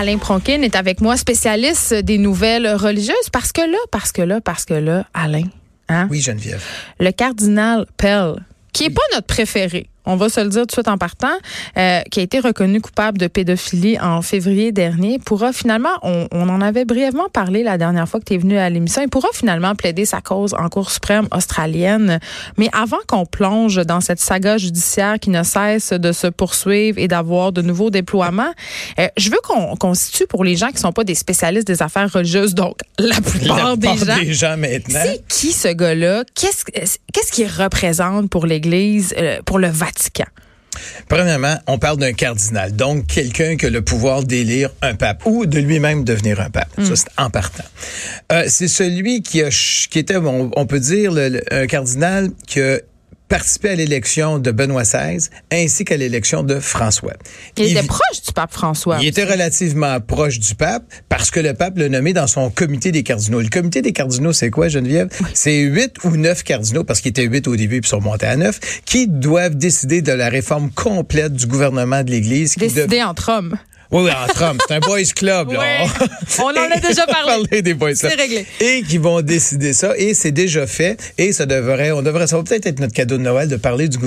Alain 0.00 0.16
Pronkin 0.16 0.62
est 0.62 0.76
avec 0.76 1.02
moi, 1.02 1.18
spécialiste 1.18 1.92
des 1.92 2.16
nouvelles 2.16 2.66
religieuses, 2.66 3.28
parce 3.30 3.52
que 3.52 3.60
là, 3.60 3.76
parce 3.90 4.12
que 4.12 4.22
là, 4.22 4.40
parce 4.40 4.64
que 4.64 4.72
là, 4.72 5.04
Alain, 5.12 5.42
hein? 5.90 6.08
Oui, 6.10 6.22
Geneviève. 6.22 6.64
Le 6.98 7.10
cardinal 7.10 7.84
Pell, 7.98 8.36
qui 8.72 8.84
est 8.84 8.90
pas 8.90 9.02
notre 9.12 9.26
préféré, 9.26 9.89
on 10.06 10.16
va 10.16 10.28
se 10.28 10.40
le 10.40 10.48
dire 10.48 10.62
tout 10.62 10.66
de 10.66 10.72
suite 10.72 10.88
en 10.88 10.98
partant, 10.98 11.28
euh, 11.76 12.00
qui 12.10 12.20
a 12.20 12.22
été 12.22 12.40
reconnu 12.40 12.80
coupable 12.80 13.18
de 13.18 13.26
pédophilie 13.26 13.98
en 14.00 14.22
février 14.22 14.72
dernier, 14.72 15.18
pourra 15.18 15.52
finalement, 15.52 15.90
on, 16.02 16.26
en 16.32 16.60
avait 16.60 16.84
brièvement 16.84 17.28
parlé 17.32 17.62
la 17.62 17.78
dernière 17.78 18.08
fois 18.08 18.18
que 18.20 18.24
tu 18.24 18.34
es 18.34 18.38
venu 18.38 18.58
à 18.58 18.70
l'émission, 18.70 19.02
il 19.02 19.08
pourra 19.08 19.28
finalement 19.32 19.74
plaider 19.74 20.04
sa 20.04 20.20
cause 20.20 20.54
en 20.54 20.68
Cour 20.68 20.90
suprême 20.90 21.28
australienne. 21.32 22.18
Mais 22.56 22.68
avant 22.72 22.98
qu'on 23.06 23.26
plonge 23.26 23.76
dans 23.86 24.00
cette 24.00 24.20
saga 24.20 24.56
judiciaire 24.56 25.18
qui 25.18 25.30
ne 25.30 25.42
cesse 25.42 25.92
de 25.92 26.12
se 26.12 26.26
poursuivre 26.26 26.98
et 26.98 27.08
d'avoir 27.08 27.52
de 27.52 27.62
nouveaux 27.62 27.90
déploiements, 27.90 28.52
euh, 28.98 29.08
je 29.16 29.30
veux 29.30 29.40
qu'on 29.42 29.76
constitue 29.76 30.26
pour 30.26 30.44
les 30.44 30.56
gens 30.56 30.68
qui 30.68 30.78
sont 30.78 30.92
pas 30.92 31.04
des 31.04 31.14
spécialistes 31.14 31.66
des 31.66 31.82
affaires 31.82 32.10
religieuses, 32.12 32.54
donc 32.54 32.78
la 32.98 33.20
plupart, 33.20 33.76
des, 33.76 33.96
gens, 33.96 34.18
des 34.18 34.32
gens 34.32 34.56
maintenant. 34.56 35.00
C'est 35.04 35.26
qui 35.28 35.52
ce 35.52 35.68
gars-là? 35.68 36.24
Qu'est-ce 36.34 36.64
qu'est-ce 37.12 37.32
qu'il 37.32 37.48
représente 37.48 38.30
pour 38.30 38.46
l'Église, 38.46 39.14
euh, 39.18 39.40
pour 39.44 39.58
le 39.58 39.68
Premièrement, 41.08 41.56
on 41.66 41.78
parle 41.78 41.98
d'un 41.98 42.12
cardinal, 42.12 42.74
donc 42.76 43.06
quelqu'un 43.06 43.56
qui 43.56 43.66
a 43.66 43.70
le 43.70 43.82
pouvoir 43.82 44.22
d'élire 44.22 44.70
un 44.82 44.94
pape 44.94 45.26
ou 45.26 45.46
de 45.46 45.58
lui-même 45.58 46.04
devenir 46.04 46.40
un 46.40 46.50
pape. 46.50 46.70
Ça, 46.76 46.82
mm. 46.82 46.96
c'est 46.96 47.08
en 47.18 47.30
partant. 47.30 47.64
Euh, 48.32 48.44
c'est 48.46 48.68
celui 48.68 49.22
qui 49.22 49.42
a, 49.42 49.48
qui 49.48 49.98
était, 49.98 50.16
on, 50.16 50.66
peut 50.66 50.80
dire, 50.80 51.12
un 51.50 51.66
cardinal 51.66 52.30
qui 52.46 52.60
a 52.60 52.78
participé 53.30 53.70
à 53.70 53.74
l'élection 53.76 54.38
de 54.38 54.50
Benoît 54.50 54.82
XVI 54.82 55.28
ainsi 55.52 55.84
qu'à 55.84 55.96
l'élection 55.96 56.42
de 56.42 56.58
François. 56.58 57.14
Il, 57.56 57.70
était 57.70 57.86
proche 57.86 58.22
du 58.26 58.32
pape 58.32 58.52
François. 58.52 58.98
Il 59.00 59.06
était 59.06 59.24
relativement 59.24 60.00
proche 60.00 60.40
du 60.40 60.56
pape 60.56 60.82
parce 61.08 61.30
que 61.30 61.38
le 61.38 61.54
pape 61.54 61.78
l'a 61.78 61.88
nommé 61.88 62.12
dans 62.12 62.26
son 62.26 62.50
comité 62.50 62.90
des 62.90 63.04
cardinaux. 63.04 63.40
Le 63.40 63.48
comité 63.48 63.82
des 63.82 63.92
cardinaux, 63.92 64.32
c'est 64.32 64.50
quoi, 64.50 64.68
Geneviève? 64.68 65.08
C'est 65.32 65.60
huit 65.60 65.94
ou 66.02 66.16
neuf 66.16 66.42
cardinaux, 66.42 66.82
parce 66.82 67.00
qu'il 67.00 67.10
était 67.10 67.24
huit 67.24 67.46
au 67.46 67.54
début 67.54 67.80
puis 67.80 67.88
sont 67.88 68.00
montés 68.00 68.26
à 68.26 68.36
neuf, 68.36 68.58
qui 68.84 69.06
doivent 69.06 69.54
décider 69.54 70.02
de 70.02 70.12
la 70.12 70.28
réforme 70.28 70.70
complète 70.72 71.32
du 71.32 71.46
gouvernement 71.46 72.02
de 72.02 72.10
l'Église. 72.10 72.56
Décider 72.56 73.02
entre 73.02 73.30
hommes. 73.30 73.56
Oui, 73.92 74.04
oui, 74.04 74.10
entre 74.10 74.44
hommes. 74.44 74.58
C'est 74.66 74.74
un 74.74 74.80
boys 74.80 75.02
club, 75.14 75.52
là. 75.52 75.60
On 76.38 76.44
en 76.44 76.76
a 76.76 76.80
déjà 76.80 77.06
parlé. 77.06 77.62
des 77.62 77.74
boys 77.74 77.94
C'est 77.94 78.14
réglé. 78.14 78.46
Et 78.60 78.82
qui 78.82 78.98
vont 78.98 79.20
décider 79.20 79.72
ça. 79.72 79.94
Et 79.96 80.14
c'est 80.14 80.30
déjà 80.30 80.66
fait. 80.66 81.12
Et 81.18 81.32
ça 81.32 81.46
devrait, 81.46 81.90
on 81.90 82.02
devrait, 82.02 82.26
ça 82.26 82.36
va 82.36 82.42
peut-être 82.44 82.66
être 82.66 82.78
notre 82.78 82.92
cadeau 82.92 83.18
de 83.18 83.22
Noël 83.22 83.48
de 83.48 83.56
parler 83.56 83.88
du 83.88 83.98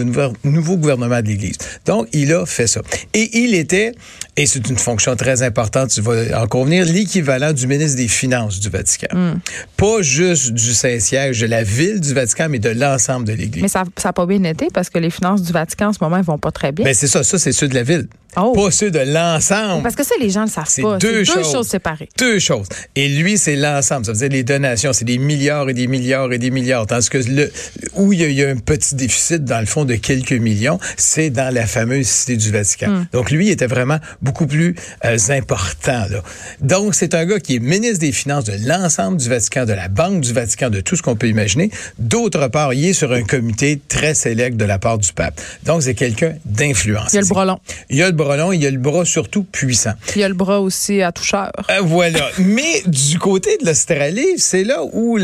nouveau 0.43 0.77
gouvernement 0.77 1.21
de 1.21 1.27
l'Église. 1.27 1.57
Donc, 1.85 2.07
il 2.13 2.33
a 2.33 2.45
fait 2.45 2.67
ça. 2.67 2.81
Et 3.13 3.39
il 3.39 3.55
était, 3.55 3.91
et 4.37 4.45
c'est 4.45 4.67
une 4.69 4.77
fonction 4.77 5.15
très 5.15 5.43
importante, 5.43 5.89
tu 5.89 6.01
vas 6.01 6.41
en 6.41 6.47
convenir, 6.47 6.85
l'équivalent 6.85 7.51
du 7.51 7.67
ministre 7.67 7.97
des 7.97 8.07
Finances 8.07 8.59
du 8.59 8.69
Vatican. 8.69 9.07
Hmm. 9.13 9.39
Pas 9.75 10.01
juste 10.01 10.51
du 10.51 10.73
Saint-Siège 10.73 11.41
de 11.41 11.47
la 11.47 11.63
ville 11.63 11.99
du 11.99 12.13
Vatican, 12.13 12.47
mais 12.49 12.59
de 12.59 12.69
l'ensemble 12.69 13.27
de 13.27 13.33
l'Église. 13.33 13.61
Mais 13.61 13.67
ça 13.67 13.83
n'a 14.03 14.13
pas 14.13 14.25
bien 14.25 14.43
été 14.43 14.67
parce 14.73 14.89
que 14.89 14.99
les 14.99 15.09
finances 15.09 15.41
du 15.41 15.51
Vatican 15.51 15.88
en 15.88 15.93
ce 15.93 15.99
moment, 16.01 16.17
elles 16.17 16.23
vont 16.23 16.38
pas 16.38 16.51
très 16.51 16.72
bien. 16.72 16.85
Ben, 16.85 16.93
c'est 16.93 17.07
ça. 17.07 17.23
Ça, 17.23 17.38
c'est 17.38 17.51
ceux 17.51 17.67
de 17.67 17.75
la 17.75 17.83
ville. 17.83 18.07
Oh. 18.35 18.53
Pas 18.53 18.71
ceux 18.71 18.91
de 18.91 18.99
l'ensemble. 18.99 19.83
Parce 19.83 19.95
que 19.95 20.03
ça, 20.03 20.16
les 20.19 20.29
gens 20.29 20.41
ne 20.41 20.45
le 20.45 20.51
savent 20.51 20.81
pas. 20.81 20.97
Deux, 20.97 21.23
deux 21.23 21.44
choses. 21.44 21.67
séparées. 21.67 22.09
Deux 22.17 22.39
choses. 22.39 22.67
Et 22.95 23.07
lui, 23.07 23.38
c'est 23.38 23.55
l'ensemble. 23.55 24.05
Ça 24.05 24.11
veut 24.11 24.17
dire 24.17 24.29
les 24.29 24.44
donations, 24.44 24.94
c'est 24.94 25.05
des 25.05 25.17
milliards 25.17 25.69
et 25.69 25.73
des 25.73 25.88
milliards 25.88 26.31
et 26.31 26.38
des 26.38 26.51
milliards. 26.51 26.88
Tandis 26.88 27.09
que 27.09 27.17
le, 27.17 27.51
où 27.95 28.13
il 28.13 28.31
y, 28.31 28.43
a, 28.43 28.49
un 28.49 28.57
petit 28.57 28.95
déficit, 28.95 29.43
dans 29.43 29.59
le 29.59 29.66
fond, 29.66 29.85
de 29.85 29.95
quelques 29.95 30.33
millions, 30.33 30.79
c'est 30.97 31.29
dans 31.29 31.53
la 31.53 31.66
fameuse 31.66 32.07
cité 32.07 32.38
du 32.38 32.51
Vatican. 32.51 32.89
Hmm. 32.89 33.05
Donc, 33.13 33.31
lui, 33.31 33.49
était 33.49 33.67
vraiment 33.67 33.99
beaucoup 34.22 34.47
plus 34.47 34.75
euh, 35.05 35.17
important. 35.29 36.05
Là. 36.09 36.23
Donc, 36.61 36.95
c'est 36.95 37.13
un 37.13 37.25
gars 37.25 37.39
qui 37.39 37.55
est 37.55 37.59
ministre 37.59 37.99
des 37.99 38.11
Finances 38.11 38.45
de 38.45 38.53
l'ensemble 38.67 39.17
du 39.17 39.29
Vatican, 39.29 39.66
de 39.66 39.73
la 39.73 39.88
Banque 39.88 40.22
du 40.22 40.33
Vatican, 40.33 40.69
de 40.69 40.81
tout 40.81 40.95
ce 40.95 41.01
qu'on 41.01 41.16
peut 41.16 41.27
imaginer. 41.27 41.72
D'autre 41.99 42.47
part, 42.47 42.73
il 42.73 42.85
est 42.85 42.93
sur 42.93 43.11
un 43.11 43.23
comité 43.23 43.79
très 43.88 44.13
sélect 44.13 44.57
de 44.57 44.66
la 44.66 44.79
part 44.79 44.97
du 44.97 45.11
pape. 45.13 45.39
Donc, 45.66 45.83
c'est 45.83 45.95
quelqu'un 45.95 46.33
d'influence. 46.45 47.13
Il 47.13 47.16
y 47.16 47.19
a 47.19 47.22
le 47.22 47.27
bras 47.27 47.59
Il 47.89 47.97
y 47.97 48.03
a 48.03 48.07
le 48.07 48.16
il 48.53 48.61
y 48.61 48.67
a 48.67 48.72
le 48.72 48.78
bras 48.78 49.06
surtout 49.06 49.44
puissant. 49.44 49.94
Il 50.16 50.22
y 50.22 50.23
a 50.23 50.28
le 50.28 50.34
bras 50.34 50.59
aussi 50.59 51.01
à 51.01 51.11
toucheur. 51.11 51.51
Euh, 51.69 51.81
voilà. 51.81 52.19
Mais 52.39 52.84
du 52.85 53.19
côté 53.19 53.57
de 53.61 53.66
l'Australie, 53.66 54.38
c'est 54.38 54.63
là 54.63 54.84
où 54.91 55.17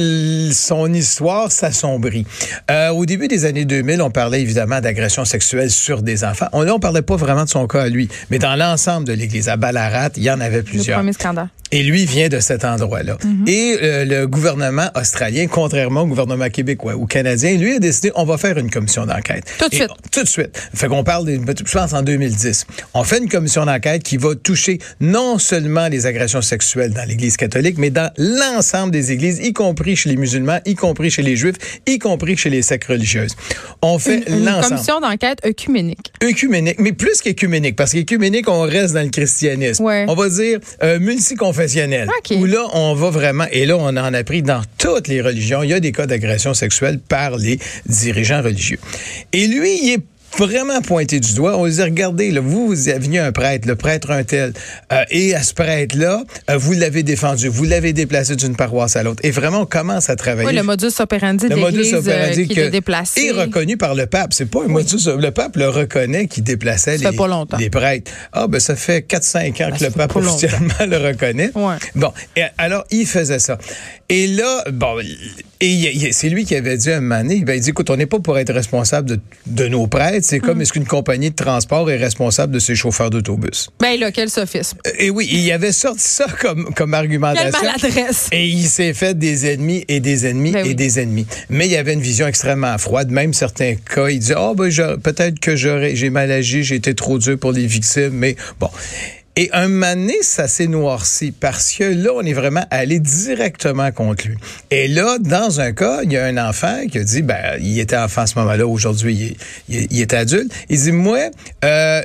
son 0.51 0.93
histoire 0.93 1.51
s'assombrit. 1.51 2.25
Euh, 2.69 2.89
au 2.89 3.05
début 3.05 3.27
des 3.27 3.45
années 3.45 3.65
2000, 3.65 4.01
on 4.01 4.11
parlait 4.11 4.41
évidemment 4.41 4.81
d'agression 4.81 5.25
sexuelle 5.25 5.71
sur 5.71 6.01
des 6.01 6.23
enfants. 6.23 6.47
On, 6.53 6.61
là, 6.61 6.73
on 6.75 6.79
parlait 6.79 7.01
pas 7.01 7.15
vraiment 7.15 7.45
de 7.45 7.49
son 7.49 7.67
cas 7.67 7.83
à 7.83 7.89
lui, 7.89 8.09
mais 8.29 8.39
dans 8.39 8.55
l'ensemble 8.55 9.07
de 9.07 9.13
l'Église, 9.13 9.49
à 9.49 9.57
Ballarat, 9.57 10.09
il 10.15 10.23
y 10.23 10.31
en 10.31 10.39
avait 10.39 10.63
plusieurs. 10.63 10.97
Le 10.97 11.03
premier 11.03 11.13
scandale. 11.13 11.49
Et 11.71 11.83
lui 11.83 12.05
vient 12.05 12.29
de 12.29 12.39
cet 12.39 12.65
endroit-là. 12.65 13.17
Mhm. 13.23 13.45
Et 13.47 13.77
euh, 13.81 14.05
le 14.05 14.27
gouvernement 14.27 14.89
australien, 14.95 15.45
contrairement 15.47 16.01
au 16.01 16.07
gouvernement 16.07 16.49
québécois 16.49 16.95
ou 16.95 17.05
canadien, 17.05 17.55
lui 17.57 17.75
a 17.75 17.79
décidé 17.79 18.11
on 18.15 18.25
va 18.25 18.37
faire 18.37 18.57
une 18.57 18.71
commission 18.71 19.05
d'enquête. 19.05 19.43
Tout 19.59 19.69
de 19.69 19.75
suite. 19.75 19.89
tout 20.11 20.23
de 20.23 20.27
suite. 20.27 20.69
Fait 20.73 20.87
qu'on 20.87 21.03
parle, 21.03 21.25
de, 21.25 21.39
je 21.65 21.77
pense 21.77 21.93
en 21.93 22.01
2010. 22.01 22.65
On 22.93 23.03
fait 23.03 23.19
une 23.19 23.29
commission 23.29 23.65
d'enquête 23.65 24.03
qui 24.03 24.17
va 24.17 24.35
toucher 24.35 24.79
non 24.99 25.37
seulement 25.37 25.87
les 25.87 26.05
agressions 26.05 26.41
sexuelles 26.41 26.93
dans 26.93 27.07
l'Église 27.07 27.37
catholique, 27.37 27.77
mais 27.77 27.91
dans 27.91 28.11
l'ensemble 28.17 28.91
des 28.91 29.11
églises, 29.11 29.39
y 29.39 29.53
compris 29.53 29.95
chez 29.95 30.09
les 30.09 30.17
musulmans, 30.17 30.59
y 30.65 30.75
compris 30.75 31.11
chez 31.11 31.21
les 31.21 31.35
juifs, 31.35 31.55
y 31.85 31.99
compris 31.99 32.35
chez 32.35 32.49
les 32.49 32.61
sectes 32.61 32.87
religieuses. 32.87 33.35
On 33.81 33.99
fait 33.99 34.27
l'ensemble. 34.29 34.47
Une 34.47 34.69
commission 34.69 34.99
d'enquête 35.01 35.39
œcuménique. 35.45 36.11
Œcuménique, 36.23 36.77
mais 36.79 36.93
plus 36.93 37.21
qu'œcuménique, 37.21 37.75
parce 37.75 37.93
qu'œcuménique, 37.93 38.49
on 38.49 38.61
reste 38.61 38.93
dans 38.95 39.03
le 39.03 39.09
christianisme. 39.09 39.83
On 39.83 40.15
va 40.15 40.29
dire 40.29 40.59
euh, 40.83 40.99
multiconfessionnel. 40.99 41.58
Où 42.37 42.45
là, 42.45 42.65
on 42.73 42.93
va 42.93 43.09
vraiment, 43.09 43.45
et 43.51 43.65
là, 43.65 43.77
on 43.77 43.87
en 43.87 44.13
a 44.13 44.23
pris 44.23 44.41
dans 44.41 44.61
toutes 44.77 45.07
les 45.07 45.21
religions, 45.21 45.63
il 45.63 45.69
y 45.69 45.73
a 45.73 45.79
des 45.79 45.91
cas 45.91 46.07
d'agression 46.07 46.53
sexuelle 46.53 46.99
par 46.99 47.37
les 47.37 47.59
dirigeants 47.85 48.41
religieux. 48.41 48.79
Et 49.33 49.47
lui, 49.47 49.79
il 49.83 49.93
est 49.93 50.03
vraiment 50.37 50.81
pointé 50.81 51.19
du 51.19 51.33
doigt. 51.33 51.57
On 51.57 51.67
dit, 51.67 51.81
regardez, 51.81 52.31
là, 52.31 52.41
vous, 52.41 52.67
vous 52.67 52.89
aviez 52.89 53.19
un 53.19 53.31
prêtre, 53.31 53.67
le 53.67 53.75
prêtre 53.75 54.11
un 54.11 54.23
tel, 54.23 54.53
euh, 54.91 55.03
et 55.09 55.35
à 55.35 55.43
ce 55.43 55.53
prêtre-là, 55.53 56.23
euh, 56.49 56.57
vous 56.57 56.73
l'avez 56.73 57.03
défendu, 57.03 57.47
vous 57.47 57.65
l'avez 57.65 57.93
déplacé 57.93 58.35
d'une 58.35 58.55
paroisse 58.55 58.95
à 58.95 59.03
l'autre. 59.03 59.19
Et 59.23 59.31
vraiment, 59.31 59.61
on 59.61 59.65
commence 59.65 60.09
à 60.09 60.15
travailler. 60.15 60.47
Oui, 60.47 60.55
le 60.55 60.63
modus 60.63 60.99
operandi 60.99 61.47
le 61.47 61.55
modus 61.55 61.93
euh, 61.93 61.99
operandi 61.99 62.47
qui 62.47 62.59
est 62.59 62.69
déplacé. 62.69 63.21
Et 63.21 63.31
reconnu 63.31 63.77
par 63.77 63.95
le 63.95 64.05
pape. 64.05 64.33
C'est 64.33 64.45
pas 64.45 64.63
un 64.63 64.67
modus, 64.67 65.07
le 65.07 65.31
pape 65.31 65.55
le 65.55 65.69
reconnaît 65.69 66.27
qui 66.27 66.41
déplaçait 66.41 66.97
les, 66.97 67.09
les, 67.59 67.69
prêtres. 67.69 68.11
Ah, 68.33 68.47
ben, 68.47 68.59
ça 68.59 68.75
fait 68.75 69.05
4-5 69.07 69.37
ans 69.37 69.69
ben, 69.69 69.77
que 69.77 69.83
le 69.83 69.91
pape 69.91 70.15
officiellement 70.15 70.73
le 70.87 70.97
reconnaît. 70.97 71.51
Ouais. 71.55 71.75
Bon. 71.95 72.13
Et 72.35 72.43
alors, 72.57 72.85
il 72.91 73.05
faisait 73.05 73.39
ça. 73.39 73.57
Et 74.09 74.27
là, 74.27 74.63
bon, 74.71 74.97
et 75.61 76.11
c'est 76.13 76.29
lui 76.29 76.45
qui 76.45 76.55
avait 76.55 76.77
dit 76.77 76.89
à 76.89 76.97
un 76.97 77.01
moment 77.01 77.21
donné, 77.21 77.43
il 77.45 77.59
dit, 77.59 77.69
écoute, 77.69 77.89
on 77.89 77.97
n'est 77.97 78.05
pas 78.05 78.19
pour 78.19 78.39
être 78.39 78.51
responsable 78.53 79.09
de, 79.09 79.19
de 79.45 79.67
nos 79.67 79.87
prêtres, 79.87 80.25
c'est 80.27 80.39
comme 80.39 80.57
mm. 80.57 80.61
est-ce 80.61 80.73
qu'une 80.73 80.85
compagnie 80.85 81.29
de 81.29 81.35
transport 81.35 81.91
est 81.91 81.97
responsable 81.97 82.53
de 82.53 82.59
ses 82.59 82.75
chauffeurs 82.75 83.09
d'autobus? 83.09 83.69
Ben 83.79 83.99
là, 83.99 84.11
quel 84.11 84.29
sophisme. 84.29 84.77
Euh, 84.87 84.91
et 84.97 85.09
oui, 85.09 85.27
il 85.29 85.51
avait 85.51 85.73
sorti 85.73 86.03
ça 86.03 86.25
comme, 86.39 86.73
comme 86.73 86.93
argumentation. 86.93 87.51
Quelle 87.51 87.93
maladresse. 87.93 88.29
Et 88.31 88.47
il 88.47 88.67
s'est 88.67 88.93
fait 88.93 89.17
des 89.17 89.45
ennemis 89.45 89.85
et 89.87 89.99
des 89.99 90.25
ennemis 90.25 90.53
ben 90.53 90.65
et 90.65 90.73
des 90.73 90.99
ennemis. 90.99 91.27
Mais 91.49 91.67
il 91.67 91.71
y 91.71 91.77
avait 91.77 91.93
une 91.93 92.01
vision 92.01 92.25
extrêmement 92.25 92.77
froide. 92.77 93.11
Même 93.11 93.33
certains 93.33 93.75
cas, 93.75 94.07
il 94.07 94.19
dit, 94.19 94.33
oh, 94.35 94.55
ben, 94.55 94.69
peut-être 95.03 95.39
que 95.39 95.55
j'aurais, 95.55 95.95
j'ai 95.95 96.09
mal 96.09 96.31
agi, 96.31 96.63
j'ai 96.63 96.75
été 96.75 96.95
trop 96.95 97.19
dur 97.19 97.37
pour 97.37 97.51
les 97.51 97.67
victimes, 97.67 98.13
mais 98.13 98.35
bon. 98.59 98.69
Et 99.35 99.49
un 99.53 99.67
moment 99.67 99.95
ça 100.21 100.47
s'est 100.47 100.67
noirci 100.67 101.31
parce 101.31 101.71
que 101.71 101.83
là, 101.83 102.11
on 102.13 102.21
est 102.21 102.33
vraiment 102.33 102.65
allé 102.71 102.99
directement 102.99 103.91
contre 103.91 104.27
lui. 104.27 104.37
Et 104.71 104.87
là, 104.87 105.17
dans 105.19 105.61
un 105.61 105.71
cas, 105.71 106.01
il 106.03 106.11
y 106.11 106.17
a 106.17 106.25
un 106.25 106.37
enfant 106.37 106.85
qui 106.91 106.97
a 106.97 107.03
dit, 107.03 107.21
ben, 107.21 107.57
il 107.59 107.79
était 107.79 107.97
enfant 107.97 108.21
à 108.21 108.27
ce 108.27 108.37
moment-là, 108.39 108.67
aujourd'hui, 108.67 109.37
il, 109.69 109.87
il, 109.91 110.01
est 110.01 110.13
adulte. 110.13 110.51
Il 110.69 110.79
dit, 110.79 110.91
moi, 110.91 111.29
euh, 111.63 112.01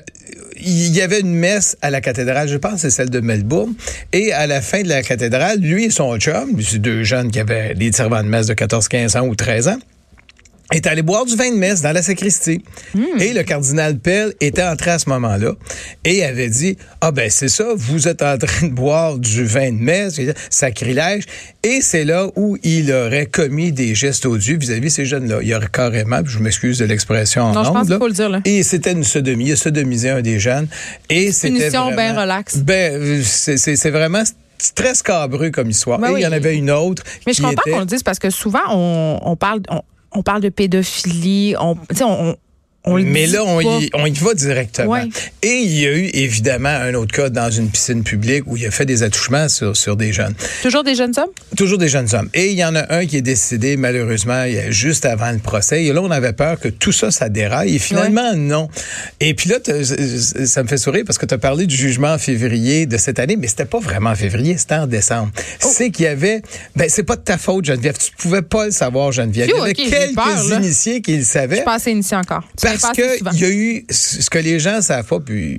il 0.57 0.95
y 0.95 1.01
avait 1.01 1.21
une 1.21 1.35
messe 1.35 1.77
à 1.83 1.91
la 1.91 2.01
cathédrale, 2.01 2.49
je 2.49 2.57
pense 2.57 2.81
c'est 2.81 2.91
celle 2.91 3.11
de 3.11 3.21
Melbourne, 3.21 3.75
et 4.13 4.33
à 4.33 4.47
la 4.47 4.61
fin 4.61 4.83
de 4.83 4.89
la 4.89 5.03
cathédrale, 5.03 5.59
lui 5.59 5.85
et 5.85 5.91
son 5.91 6.17
chum, 6.19 6.61
c'est 6.63 6.79
deux 6.79 7.03
jeunes 7.03 7.31
qui 7.31 7.41
avaient 7.41 7.75
des 7.75 7.93
servants 7.93 8.23
de 8.23 8.29
messe 8.29 8.47
de 8.47 8.55
14, 8.55 8.89
15 8.89 9.17
ans 9.17 9.27
ou 9.27 9.35
13 9.35 9.69
ans, 9.69 9.79
est 10.73 10.87
allé 10.87 11.03
boire 11.03 11.25
du 11.27 11.37
vin 11.37 11.51
de 11.51 11.57
messe 11.57 11.83
dans 11.83 11.93
la 11.93 12.03
sacristie. 12.03 12.63
Hmm. 12.95 13.21
Et 13.21 13.33
le 13.33 13.43
cardinal 13.43 13.99
Pell 13.99 14.33
était 14.41 14.63
entré 14.65 14.91
à 14.93 14.99
ce 14.99 15.09
moment-là 15.11 15.53
et 16.05 16.25
avait 16.25 16.49
dit, 16.49 16.77
ah 17.01 17.13
ben 17.13 17.31
c'est 17.31 17.49
ça, 17.49 17.67
vous 17.77 18.09
êtes 18.09 18.23
en 18.23 18.39
train 18.39 18.67
de 18.69 18.73
boire 18.73 19.19
du 19.19 19.45
vin 19.45 19.71
de 19.71 19.77
messe, 19.79 20.19
sacrilège. 20.51 21.25
Et 21.63 21.81
c'est 21.81 22.05
là 22.05 22.29
où 22.37 22.57
il 22.63 22.93
aurait 22.93 23.27
commis 23.27 23.73
des 23.73 23.95
gestes 23.95 24.27
odieux 24.27 24.57
vis-à-vis 24.59 24.91
ces 24.91 25.05
jeunes-là. 25.05 25.39
Il 25.43 25.55
aurait 25.55 25.69
carrément, 25.73 26.21
je 26.25 26.39
m'excuse 26.39 26.79
de 26.79 26.85
l'expression 26.87 27.53
Non, 27.53 27.61
en 27.61 27.65
je 27.65 27.71
pense 27.71 27.83
qu'il 27.83 27.91
là, 27.91 27.99
faut 27.99 28.09
le 28.09 28.13
dire, 28.15 28.29
là. 28.31 28.41
et 28.45 28.63
c'était 28.63 28.93
une 28.93 29.05
sodomie. 29.05 29.47
Il 29.49 29.53
a 29.53 29.57
sodomisé 29.57 30.11
un 30.11 30.23
des 30.23 30.39
jeunes. 30.41 30.67
Et 31.11 31.31
c'était 31.33 31.69
vraiment- 31.69 31.93
bien 31.95 32.21
relax. 32.21 32.57
Ben, 32.59 33.23
c'est 33.23 33.91
vraiment 33.91 34.23
très 34.75 34.95
scabreux 34.95 35.51
comme 35.51 35.69
histoire. 35.71 35.99
Ben 35.99 36.11
et 36.13 36.21
il 36.21 36.23
y 36.23 36.27
en 36.27 36.33
avait 36.33 36.57
une 36.57 36.71
autre. 36.71 37.03
Mais 37.27 37.33
je 37.33 37.37
qui 37.37 37.43
suis 37.43 37.45
content 37.45 37.63
était- 37.67 37.71
qu'on 37.73 37.81
le 37.81 37.87
dise 37.87 38.03
parce 38.03 38.19
que 38.19 38.31
souvent, 38.31 38.61
on, 38.71 39.19
on 39.23 39.37
parle. 39.37 39.61
On, 39.69 39.83
on 40.15 40.23
parle 40.23 40.41
de 40.41 40.49
pédophilie, 40.49 41.55
on, 41.59 41.77
on, 42.03 42.37
on 42.85 42.99
Mais 42.99 43.27
là, 43.27 43.43
on 43.45 43.61
y, 43.61 43.91
on 43.95 44.05
y 44.05 44.13
va 44.13 44.35
directement. 44.35 44.93
Ouais. 44.93 45.09
Et 45.43 45.61
il 45.63 45.79
y 45.79 45.87
a 45.87 45.93
eu 45.93 46.11
évidemment 46.13 46.69
un 46.69 46.93
autre 46.95 47.15
cas 47.15 47.31
dans 47.31 47.51
une 47.51 47.71
piscine 47.71 48.03
publique 48.05 48.43
où 48.47 48.59
il 48.59 48.67
a 48.67 48.71
fait 48.71 48.85
des 48.85 49.03
attouchements 49.03 49.49
sur, 49.49 49.75
sur 49.75 49.97
des 49.97 50.13
jeunes. 50.13 50.35
Toujours 50.63 50.85
des 50.85 50.95
jeunes 50.95 51.15
hommes? 51.17 51.31
Toujours 51.57 51.79
des 51.79 51.89
jeunes 51.89 52.09
hommes. 52.15 52.29
Et 52.35 52.51
il 52.51 52.59
y 52.59 52.65
en 52.65 52.75
a 52.75 52.95
un 52.95 53.07
qui 53.07 53.17
est 53.17 53.23
décédé 53.23 53.79
malheureusement 53.79 54.45
juste 54.69 55.07
avant 55.07 55.33
le 55.33 55.39
procès. 55.39 55.85
Et 55.85 55.93
là, 55.95 56.03
on 56.03 56.11
avait 56.11 56.35
peur 56.35 56.61
que 56.61 56.69
tout 56.69 56.93
ça, 56.93 57.11
ça 57.11 57.31
déraille. 57.31 57.77
Et 57.77 57.79
finalement, 57.79 58.35
non. 58.37 58.69
Et 59.21 59.33
puis 59.33 59.49
là, 59.49 59.57
ça 60.45 60.63
me 60.63 60.69
fait 60.69 60.77
sourire 60.77 61.05
parce 61.07 61.17
que 61.17 61.27
tu 61.27 61.35
as 61.35 61.39
parlé 61.39 61.67
du 61.67 61.77
jugement 61.77 62.13
en 62.13 62.19
février 62.19 62.85
de 62.85 62.99
cette 62.99 63.19
année, 63.19 63.37
mais 63.37 63.49
c'était 63.49 63.65
pas 63.65 63.81
vraiment 63.81 64.11
en 64.11 64.15
février, 64.15 64.59
c'était 64.59 64.75
en 64.75 64.87
décembre. 64.87 65.31
Oh. 65.65 65.71
C'est 65.73 65.91
qu'il 65.91 66.05
y 66.05 66.09
avait... 66.09 66.43
Ben, 66.77 66.89
c'est 66.91 67.03
pas 67.03 67.17
de 67.17 67.23
ta 67.23 67.39
faute, 67.39 67.65
Geneviève. 67.65 67.97
Tu 67.97 68.11
pouvais 68.19 68.43
pas 68.43 68.67
le 68.67 68.73
savoir, 68.73 69.11
Geneviève. 69.11 69.49
Phew, 69.49 69.55
il 69.55 69.59
y 69.59 69.63
avait 69.63 69.71
ok, 69.71 69.77
j'ai 69.79 69.91
quelques 69.91 70.15
peur, 70.15 70.61
initiés 70.61 71.01
qui 71.01 71.17
le 71.17 71.25
savaient. 71.25 71.57
Je 71.57 71.61
suis 71.61 71.65
pas 71.65 71.75
assez 71.75 71.91
initiée 71.91 72.17
encore. 72.17 72.43
M'as 72.63 72.74
Parce 72.81 72.93
qu'il 73.33 73.41
y 73.41 73.45
a 73.45 73.51
eu 73.51 73.87
ce 73.91 74.29
que 74.31 74.39
les 74.39 74.59
gens 74.59 74.81
savent 74.83 75.07
pas, 75.07 75.21
puis 75.21 75.59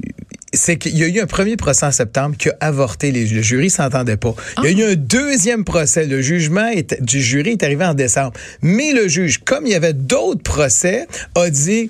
c'est 0.53 0.77
qu'il 0.77 0.97
y 0.97 1.03
a 1.03 1.07
eu 1.07 1.19
un 1.19 1.25
premier 1.27 1.57
procès 1.57 1.85
en 1.85 1.91
septembre 1.91 2.35
qui 2.37 2.49
a 2.49 2.55
avorté. 2.61 3.11
Les, 3.11 3.25
le 3.25 3.41
jury 3.41 3.69
s'entendait 3.69 4.15
pas. 4.17 4.33
Il 4.63 4.71
y 4.77 4.83
a 4.83 4.87
eu 4.87 4.91
un 4.93 4.95
deuxième 4.95 5.63
procès. 5.65 6.05
Le 6.05 6.21
jugement 6.21 6.67
est- 6.69 7.01
du 7.03 7.21
jury 7.21 7.51
est 7.51 7.63
arrivé 7.63 7.83
en 7.85 7.93
décembre. 7.93 8.33
Mais 8.61 8.93
le 8.93 9.07
juge, 9.07 9.39
comme 9.43 9.65
il 9.65 9.73
y 9.73 9.75
avait 9.75 9.93
d'autres 9.93 10.43
procès, 10.43 11.07
a 11.35 11.49
dit 11.49 11.89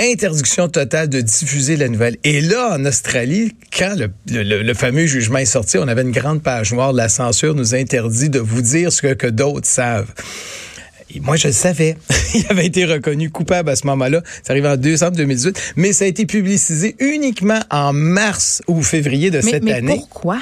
interdiction 0.00 0.68
totale 0.68 1.08
de 1.08 1.20
diffuser 1.20 1.76
la 1.76 1.88
nouvelle. 1.88 2.16
Et 2.24 2.40
là, 2.40 2.76
en 2.76 2.84
Australie, 2.84 3.54
quand 3.76 3.94
le, 3.96 4.10
le- 4.30 4.42
le- 4.42 4.62
le 4.62 4.74
fameux 4.74 5.06
jugement 5.06 5.38
est 5.38 5.44
sorti, 5.44 5.78
on 5.78 5.86
avait 5.86 6.02
une 6.02 6.10
grande 6.10 6.42
page 6.42 6.72
noire. 6.72 6.92
La 6.92 7.08
censure 7.08 7.54
nous 7.54 7.74
interdit 7.74 8.28
de 8.28 8.40
vous 8.40 8.62
dire 8.62 8.92
ce 8.92 9.00
que, 9.02 9.14
que 9.14 9.26
d'autres 9.28 9.68
savent. 9.68 10.12
Moi, 11.20 11.36
je 11.36 11.48
le 11.48 11.52
savais. 11.52 11.96
Il 12.34 12.46
avait 12.48 12.66
été 12.66 12.84
reconnu 12.84 13.30
coupable 13.30 13.68
à 13.70 13.76
ce 13.76 13.86
moment-là. 13.86 14.22
Ça 14.42 14.52
arrive 14.52 14.66
en 14.66 14.76
décembre 14.76 15.16
2018. 15.16 15.74
Mais 15.76 15.92
ça 15.92 16.04
a 16.04 16.08
été 16.08 16.24
publicisé 16.26 16.96
uniquement 16.98 17.60
en 17.70 17.92
mars 17.92 18.62
ou 18.68 18.82
février 18.82 19.30
de 19.30 19.40
mais, 19.44 19.50
cette 19.50 19.62
mais 19.64 19.72
année. 19.74 19.96
pourquoi? 19.96 20.38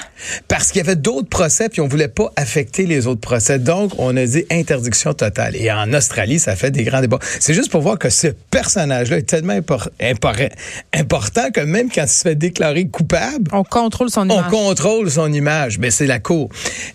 Parce 0.49 0.69
qu'il 0.71 0.79
y 0.79 0.85
avait 0.85 0.97
d'autres 0.97 1.29
procès, 1.29 1.69
puis 1.69 1.81
on 1.81 1.89
voulait 1.89 2.09
pas 2.09 2.31
affecter 2.37 2.87
les 2.87 3.07
autres 3.07 3.21
procès. 3.21 3.59
Donc, 3.59 3.93
on 3.99 4.17
a 4.17 4.25
dit 4.25 4.45
interdiction 4.51 5.15
totale. 5.15 5.57
Et 5.57 5.71
en 5.73 5.93
Australie, 5.93 6.39
ça 6.39 6.55
fait 6.55 6.71
des 6.71 6.85
grands 6.85 7.01
débats. 7.01 7.19
C'est 7.41 7.55
juste 7.55 7.71
pour 7.71 7.81
voir 7.81 7.99
que 7.99 8.11
ce 8.11 8.29
personnage-là 8.51 9.19
est 9.19 9.23
tellement 9.23 9.55
impor- 9.59 9.89
impor- 10.01 10.51
important 10.95 11.51
que 11.51 11.61
même 11.61 11.89
quand 11.91 12.03
il 12.05 12.09
se 12.09 12.23
fait 12.23 12.35
déclarer 12.35 12.87
coupable, 12.87 13.51
On 13.53 13.65
contrôle 13.65 14.11
son 14.11 14.29
on 14.31 14.35
image. 14.39 14.51
contrôle 14.51 15.11
son 15.11 15.33
image. 15.33 15.79
Ben, 15.79 15.91
c'est 15.91 16.07
la 16.07 16.19
cour. 16.21 16.49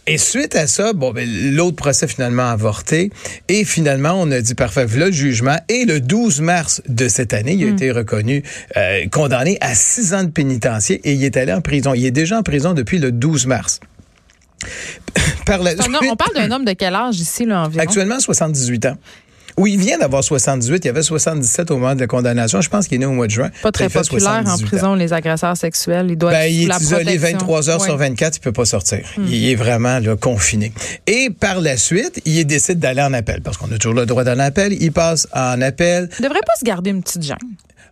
Et 0.07 0.17
suite 0.17 0.55
à 0.55 0.67
ça, 0.67 0.93
bon, 0.93 1.11
ben, 1.11 1.27
l'autre 1.55 1.75
procès 1.75 2.07
finalement 2.07 2.49
avorté. 2.49 3.11
Et 3.49 3.64
finalement, 3.65 4.13
on 4.19 4.31
a 4.31 4.41
dit, 4.41 4.55
parfait, 4.55 4.85
le 4.95 5.11
jugement. 5.11 5.57
Et 5.69 5.85
le 5.85 5.99
12 5.99 6.41
mars 6.41 6.81
de 6.87 7.07
cette 7.07 7.33
année, 7.33 7.53
il 7.53 7.65
a 7.65 7.69
été 7.71 7.91
reconnu, 7.91 8.43
euh, 8.77 9.07
condamné 9.11 9.57
à 9.61 9.75
six 9.75 10.13
ans 10.13 10.23
de 10.23 10.29
pénitencier 10.29 11.01
et 11.03 11.13
il 11.13 11.23
est 11.23 11.35
allé 11.37 11.51
en 11.53 11.61
prison. 11.61 11.93
Il 11.93 12.05
est 12.05 12.11
déjà 12.11 12.37
en 12.39 12.43
prison 12.43 12.73
depuis 12.73 12.99
le 12.99 13.11
12 13.11 13.45
mars. 13.47 13.79
Par 15.45 15.61
la 15.61 15.71
suite- 15.71 15.81
on 16.09 16.15
parle 16.15 16.33
d'un 16.35 16.51
homme 16.55 16.65
de 16.65 16.73
quel 16.73 16.95
âge 16.95 17.19
ici, 17.19 17.45
là, 17.45 17.63
environ? 17.63 17.83
Actuellement, 17.83 18.19
78 18.19 18.85
ans. 18.87 18.97
Oui, 19.57 19.73
il 19.73 19.79
vient 19.79 19.97
d'avoir 19.97 20.23
78. 20.23 20.83
Il 20.83 20.87
y 20.87 20.89
avait 20.89 21.01
77 21.01 21.71
au 21.71 21.77
moment 21.77 21.95
de 21.95 22.01
la 22.01 22.07
condamnation. 22.07 22.59
Je 22.61 22.69
pense 22.69 22.87
qu'il 22.87 22.95
est 22.95 22.99
né 22.99 23.05
au 23.05 23.11
mois 23.13 23.27
de 23.27 23.31
juin. 23.31 23.49
Pas 23.63 23.71
très 23.71 23.87
populaire 23.89 24.29
en 24.45 24.57
78 24.57 24.63
ans. 24.63 24.67
prison, 24.67 24.95
les 24.95 25.13
agresseurs 25.13 25.55
sexuels. 25.55 26.07
Il 26.09 26.17
doit 26.17 26.31
Ben, 26.31 26.41
être 26.41 26.51
il 26.51 26.63
est 26.63 26.67
la 26.67 26.77
isolé 26.77 27.03
protection. 27.17 27.37
23 27.39 27.69
heures 27.69 27.81
sur 27.81 27.93
Ouais. 27.93 27.99
24, 28.09 28.37
il 28.37 28.39
peut 28.41 28.51
pas 28.51 28.65
sortir. 28.65 28.99
Il 29.17 29.45
est 29.49 29.55
vraiment 29.55 29.99
là, 29.99 30.15
confiné. 30.17 30.73
Et 31.07 31.29
par 31.29 31.61
la 31.61 31.77
suite, 31.77 32.21
il 32.25 32.45
décide 32.45 32.79
d'aller 32.79 33.01
en 33.01 33.13
appel 33.13 33.41
parce 33.41 33.55
qu'on 33.57 33.71
a 33.71 33.77
toujours 33.77 33.93
le 33.93 34.05
droit 34.05 34.23
d'aller 34.25 34.41
en 34.41 34.45
appel. 34.45 34.73
Il 34.81 34.91
passe 34.91 35.27
en 35.33 35.61
appel. 35.61 36.09
Il 36.19 36.23
devrait 36.23 36.41
pas 36.45 36.53
se 36.59 36.65
garder 36.65 36.89
une 36.89 37.01
petite 37.01 37.23
gêne. 37.23 37.37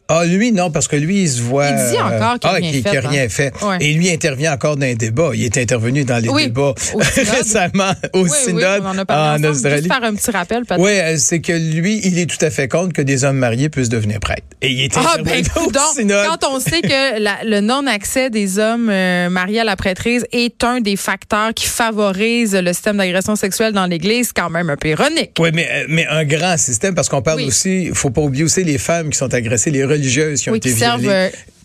Ah, 0.09 0.25
lui, 0.25 0.51
non, 0.51 0.69
parce 0.69 0.87
que 0.89 0.95
lui, 0.97 1.21
il 1.23 1.29
se 1.29 1.41
voit. 1.41 1.69
Il 1.69 1.75
dit 1.75 1.97
encore 1.99 2.37
qu'il 2.39 2.49
a 2.49 2.53
ah, 2.53 2.55
rien 2.55 2.81
a 3.03 3.07
rien 3.09 3.23
hein. 3.23 3.29
fait. 3.29 3.53
Et 3.79 3.93
lui 3.93 4.11
intervient 4.11 4.53
encore 4.53 4.75
dans 4.75 4.85
les 4.85 4.95
débats. 4.95 5.31
Il 5.33 5.43
est 5.43 5.57
intervenu 5.57 6.03
dans 6.03 6.17
les 6.21 6.27
Oui, 6.29 6.43
débats 6.47 6.73
récemment 7.15 7.93
au 8.13 8.23
oui, 8.23 8.29
oui, 8.29 8.37
synode 8.45 8.81
on 8.83 8.89
en 8.89 8.97
a 8.97 9.05
parlé 9.05 9.45
en. 9.47 9.49
Australie. 9.51 9.77
Juste 9.77 9.87
faire 9.93 10.03
un 10.03 10.13
petit 10.13 10.31
rappel, 10.31 10.65
peut-être. 10.65 10.81
Oui, 10.81 10.91
euh, 10.91 11.15
c'est 11.17 11.39
que 11.39 11.53
lui, 11.53 12.01
il 12.03 12.19
est 12.19 12.25
tout 12.25 12.43
à 12.43 12.49
fait 12.49 12.67
contre 12.67 12.93
que 12.93 13.01
des 13.01 13.23
hommes 13.23 13.37
mariés 13.37 13.69
puissent 13.69 13.89
devenir 13.89 14.19
prêtres. 14.19 14.43
Et 14.61 14.71
il 14.71 14.81
est 14.81 14.91
Ah, 14.97 15.15
ben, 15.23 15.41
au 15.55 15.71
donc, 15.71 15.81
synode. 15.95 16.27
quand 16.27 16.47
on 16.49 16.59
sait 16.59 16.81
que 16.81 17.19
la- 17.21 17.43
le 17.45 17.61
non-accès 17.61 18.29
des 18.29 18.59
hommes 18.59 18.89
euh, 18.89 19.29
mariés 19.29 19.61
à 19.61 19.63
la 19.63 19.75
prêtrise 19.75 20.25
est 20.31 20.63
un 20.63 20.81
des 20.81 20.95
facteurs 20.95 21.53
qui 21.53 21.65
favorise 21.67 22.53
le 22.55 22.73
système 22.73 22.97
d'agression 22.97 23.35
sexuelle 23.35 23.73
dans 23.73 23.85
l'Église, 23.85 24.27
c'est 24.27 24.41
quand 24.41 24.49
même 24.49 24.69
un 24.69 24.77
peu 24.77 24.89
ironique. 24.89 25.31
Oui, 25.39 25.49
mais, 25.53 25.67
euh, 25.71 25.85
mais 25.89 26.05
un 26.07 26.25
grand 26.25 26.57
système, 26.57 26.93
parce 26.95 27.09
qu'on 27.09 27.21
parle 27.21 27.37
Oui. 27.39 27.47
aussi, 27.47 27.83
il 27.85 27.95
faut 27.95 28.09
pas 28.09 28.21
oublier 28.21 28.43
aussi 28.43 28.63
les 28.63 28.77
femmes 28.77 29.09
qui 29.09 29.17
sont 29.17 29.33
agressées, 29.33 29.71
les 29.71 29.83
religieuses 29.93 30.41
qui 30.41 30.49
ont 30.49 30.53
Oui, 30.53 30.57
été 30.59 30.71
qui 30.71 30.75
servent 30.77 31.01
violées. 31.01 31.15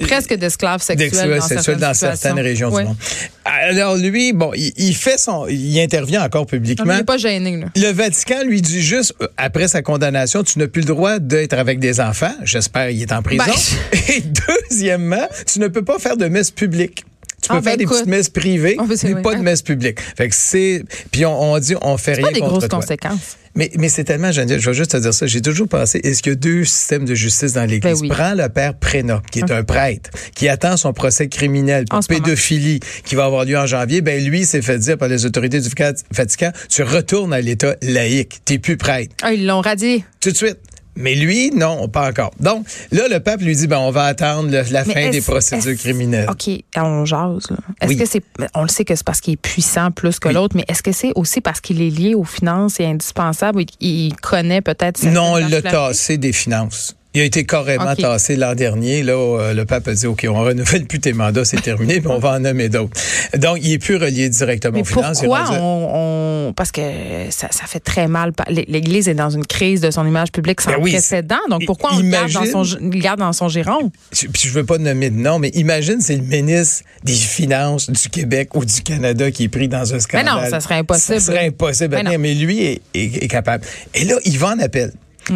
euh, 0.01 0.07
presque 0.07 0.35
d'esclaves 0.35 0.81
sexuels 0.83 1.11
dans 1.11 1.41
sexuels 1.41 1.63
certaines, 1.65 1.81
dans 1.81 1.95
certaines 1.95 2.39
régions 2.41 2.71
Oui. 2.73 2.83
du 2.83 2.89
monde. 2.89 2.97
Alors 3.45 3.97
lui, 3.97 4.33
bon, 4.33 4.53
il, 4.55 4.73
il 4.77 4.95
fait 4.95 5.19
son, 5.19 5.47
il 5.49 5.79
intervient 5.81 6.23
encore 6.23 6.47
publiquement. 6.47 6.93
Il 6.93 6.99
n'est 6.99 7.05
pas 7.05 7.17
gêné, 7.19 7.57
là. 7.57 7.67
Le 7.77 7.91
Vatican 7.93 8.43
lui 8.45 8.63
dit 8.63 8.81
juste, 8.83 9.15
euh, 9.21 9.27
après 9.37 9.69
sa 9.69 9.83
condamnation, 9.83 10.43
tu 10.45 10.59
n'as 10.59 10.69
plus 10.69 10.83
le 10.83 10.87
droit 10.89 11.19
d'être 11.19 11.55
avec 11.55 11.79
des 11.81 12.01
enfants. 12.01 12.35
J'espère 12.45 12.89
qu'il 12.91 13.03
est 13.03 13.13
en 13.13 13.23
prison. 13.23 13.45
Ben. 13.47 13.99
Et 14.09 14.23
deuxièmement, 14.71 15.27
tu 15.51 15.59
ne 15.61 15.69
peux 15.69 15.83
pas 15.85 15.99
faire 15.99 16.17
de 16.17 16.27
messe 16.27 16.51
publique. 16.51 17.05
Tu 17.43 17.49
peux 17.49 17.55
Ah, 17.55 17.61
ben, 17.61 17.62
faire 17.62 17.76
des 17.76 17.82
écoute. 17.85 17.96
petites 17.99 18.08
messes 18.11 18.29
privées, 18.31 18.76
Ah, 18.79 18.85
mais 19.05 19.23
pas 19.23 19.35
hein. 19.35 19.38
de 19.38 19.43
messe 19.43 19.62
publique. 19.62 20.00
Fait 20.00 20.29
que 20.29 20.35
c'est, 20.35 20.82
puis 21.12 21.25
on, 21.25 21.52
on 21.52 21.58
dit, 21.58 21.75
on 21.82 21.96
fait 21.96 22.14
rien 22.14 22.26
pas 22.26 22.32
des 22.32 22.40
contre 22.40 22.52
grosses 22.52 22.69
toi. 22.69 22.81
conséquences. 22.81 23.37
Mais, 23.55 23.70
mais 23.76 23.88
c'est 23.88 24.05
tellement 24.05 24.31
génial. 24.31 24.61
Je 24.61 24.70
vais 24.70 24.75
juste 24.76 24.93
te 24.93 24.96
dire 24.99 25.12
ça. 25.14 25.26
J'ai 25.26 25.40
toujours 25.43 25.67
pensé, 25.69 26.00
est-ce 26.05 26.23
qu'il 26.23 26.32
y 26.32 26.35
a 26.35 26.37
deux 26.37 26.64
systèmes 26.64 27.05
de 27.05 27.14
justice 27.14 27.55
dans 27.55 27.64
l'Église? 27.64 27.94
Ben 27.94 28.00
oui. 28.00 28.08
Prends 28.08 28.35
le 28.35 28.49
père 28.49 28.75
Prénat, 28.75 29.23
qui 29.32 29.40
est 29.40 29.50
un 29.50 29.64
prêtre, 29.64 30.11
qui 30.35 30.49
attend 30.49 30.76
son 30.76 30.93
procès 30.93 31.29
criminel 31.29 31.85
pour 31.88 32.00
pédophilie, 32.06 32.81
qui 33.05 33.14
va 33.14 33.25
avoir 33.25 33.44
lieu 33.44 33.58
en 33.58 33.67
janvier. 33.67 34.00
Ben 34.00 34.23
lui, 34.23 34.44
s'est 34.44 34.62
fait 34.62 34.79
dire 34.79 34.96
par 34.99 35.09
les 35.09 35.25
autorités 35.26 35.59
du 35.61 35.68
Vatican, 35.68 35.92
Vatican, 36.12 36.52
tu 36.68 36.83
retournes 36.83 37.33
à 37.33 37.40
l'État 37.40 37.75
laïque. 37.83 38.40
T'es 38.45 38.59
plus 38.59 38.76
prêtre. 38.76 39.14
Ah, 39.23 39.33
ils 39.33 39.47
l'ont 39.47 39.61
radié. 39.61 40.04
Tout 40.21 40.30
de 40.30 40.37
suite. 40.37 40.59
Mais 40.99 41.14
lui, 41.14 41.50
non, 41.52 41.88
pas 41.88 42.09
encore. 42.09 42.33
Donc, 42.40 42.67
là, 42.93 43.09
le 43.09 43.21
pape 43.21 43.40
lui 43.40 43.55
dit, 43.57 43.67
ben, 43.69 43.78
on 43.78 43.90
va 43.90 44.05
attendre 44.05 44.50
le- 44.50 44.62
la 44.71 44.85
Mais 44.85 44.93
fin 44.95 45.11
des 45.11 45.21
procédures 45.21 45.76
criminelles. 45.76 46.28
OK, 46.28 46.50
on 46.76 47.05
jase. 47.05 47.50
là. 47.50 47.57
Est-ce 47.81 47.88
Oui. 47.88 47.97
que 47.97 48.05
c'est. 48.05 48.23
On 48.55 48.62
le 48.62 48.69
sait 48.69 48.85
que 48.85 48.95
c'est 48.95 49.05
parce 49.05 49.21
qu'il 49.21 49.35
est 49.35 49.37
puissant 49.37 49.90
plus 49.90 50.19
que 50.19 50.28
Oui. 50.28 50.35
l'autre, 50.35 50.57
mais 50.57 50.64
est-ce 50.69 50.83
que 50.83 50.93
c'est 50.93 51.12
aussi 51.14 51.40
parce 51.40 51.61
qu'il 51.61 51.81
est 51.81 51.90
lié 51.90 52.14
aux 52.14 52.25
finances 52.25 52.81
et 52.81 52.85
indispensable 52.87 53.62
il, 53.81 54.07
il 54.09 54.17
connaît 54.17 54.61
peut-être. 54.61 55.02
Non, 55.07 55.37
le 55.37 55.43
particularités? 55.43 55.71
tassé 55.71 56.19
des 56.19 56.33
finances. 56.33 56.97
Il 57.15 57.23
a 57.23 57.25
été 57.25 57.45
carrément 57.45 57.97
tassé 57.97 58.37
l'an 58.37 58.55
dernier. 58.55 59.03
Là, 59.03 59.15
euh, 59.15 59.55
le 59.55 59.65
pape 59.65 59.88
a 59.88 59.95
dit, 59.95 60.07
OK, 60.07 60.27
on 60.29 60.35
renouvelle 60.45 60.85
plus 60.85 61.00
tes 61.00 61.15
mandats, 61.15 61.45
c'est 61.45 61.61
terminé, 61.62 62.00
puis 62.00 62.09
on 62.11 62.19
va 62.19 62.33
en 62.35 62.41
nommer 62.41 62.69
d'autres. 62.69 62.93
Donc, 63.37 63.59
il 63.62 63.73
est 63.73 63.79
plus 63.79 63.97
relié 63.97 64.29
directement 64.29 64.75
Mais 64.75 64.83
aux 64.83 64.85
finances. 64.85 65.21
pourquoi 65.21 65.45
rendu- 65.45 65.59
on, 65.61 66.49
on- 66.49 66.53
Parce 66.53 66.71
que 66.71 66.83
ça, 67.31 67.49
ça 67.50 67.65
fait 67.67 67.81
très 67.81 68.09
mal. 68.09 68.33
L'É- 68.50 68.67
L'Église 68.69 69.09
est 69.09 69.15
dans 69.15 69.31
une 69.31 69.47
crise 69.47 69.81
de 69.81 69.91
son 69.91 70.07
image 70.07 70.33
publique 70.33 70.61
sans 70.61 70.73
Ben 70.73 70.77
oui, 70.81 70.93
précédent. 70.93 71.38
Donc 71.49 71.65
pourquoi 71.67 71.95
on 71.95 71.99
le 71.99 72.11
garde 72.11 72.31
dans, 72.31 72.45
son, 72.65 72.79
garde 72.91 73.21
dans 73.21 73.33
son 73.33 73.49
giron? 73.49 73.91
Je- 74.12 74.27
Puis 74.27 74.43
je 74.49 74.50
veux 74.53 74.65
pas 74.67 74.77
nommer 74.79 75.09
de 75.09 75.17
nom, 75.17 75.38
mais 75.38 75.49
imagine 75.55 76.00
c'est 76.00 76.17
le 76.17 76.23
ministre 76.23 76.85
des 77.05 77.15
Finances 77.15 77.91
du 77.91 78.09
Québec 78.11 78.55
ou 78.55 78.65
du 78.67 78.83
Canada 78.83 79.31
qui 79.31 79.45
est 79.45 79.49
pris 79.49 79.69
dans 79.69 79.95
un 79.95 79.99
scandale. 79.99 80.45
non, 80.45 80.50
ça 80.50 80.61
serait 80.61 80.77
impossible. 80.77 81.21
Ça 81.21 81.33
serait 81.33 81.47
impossible. 81.47 81.99
Mais 82.05 82.19
Mais 82.19 82.35
lui 82.35 82.65
est, 82.65 82.81
est- 82.95 83.25
est 83.25 83.29
capable. 83.29 83.65
Et 83.95 84.05
là, 84.05 84.17
il 84.27 84.38
va 84.38 84.49
en 84.49 84.59
appel. 84.59 84.93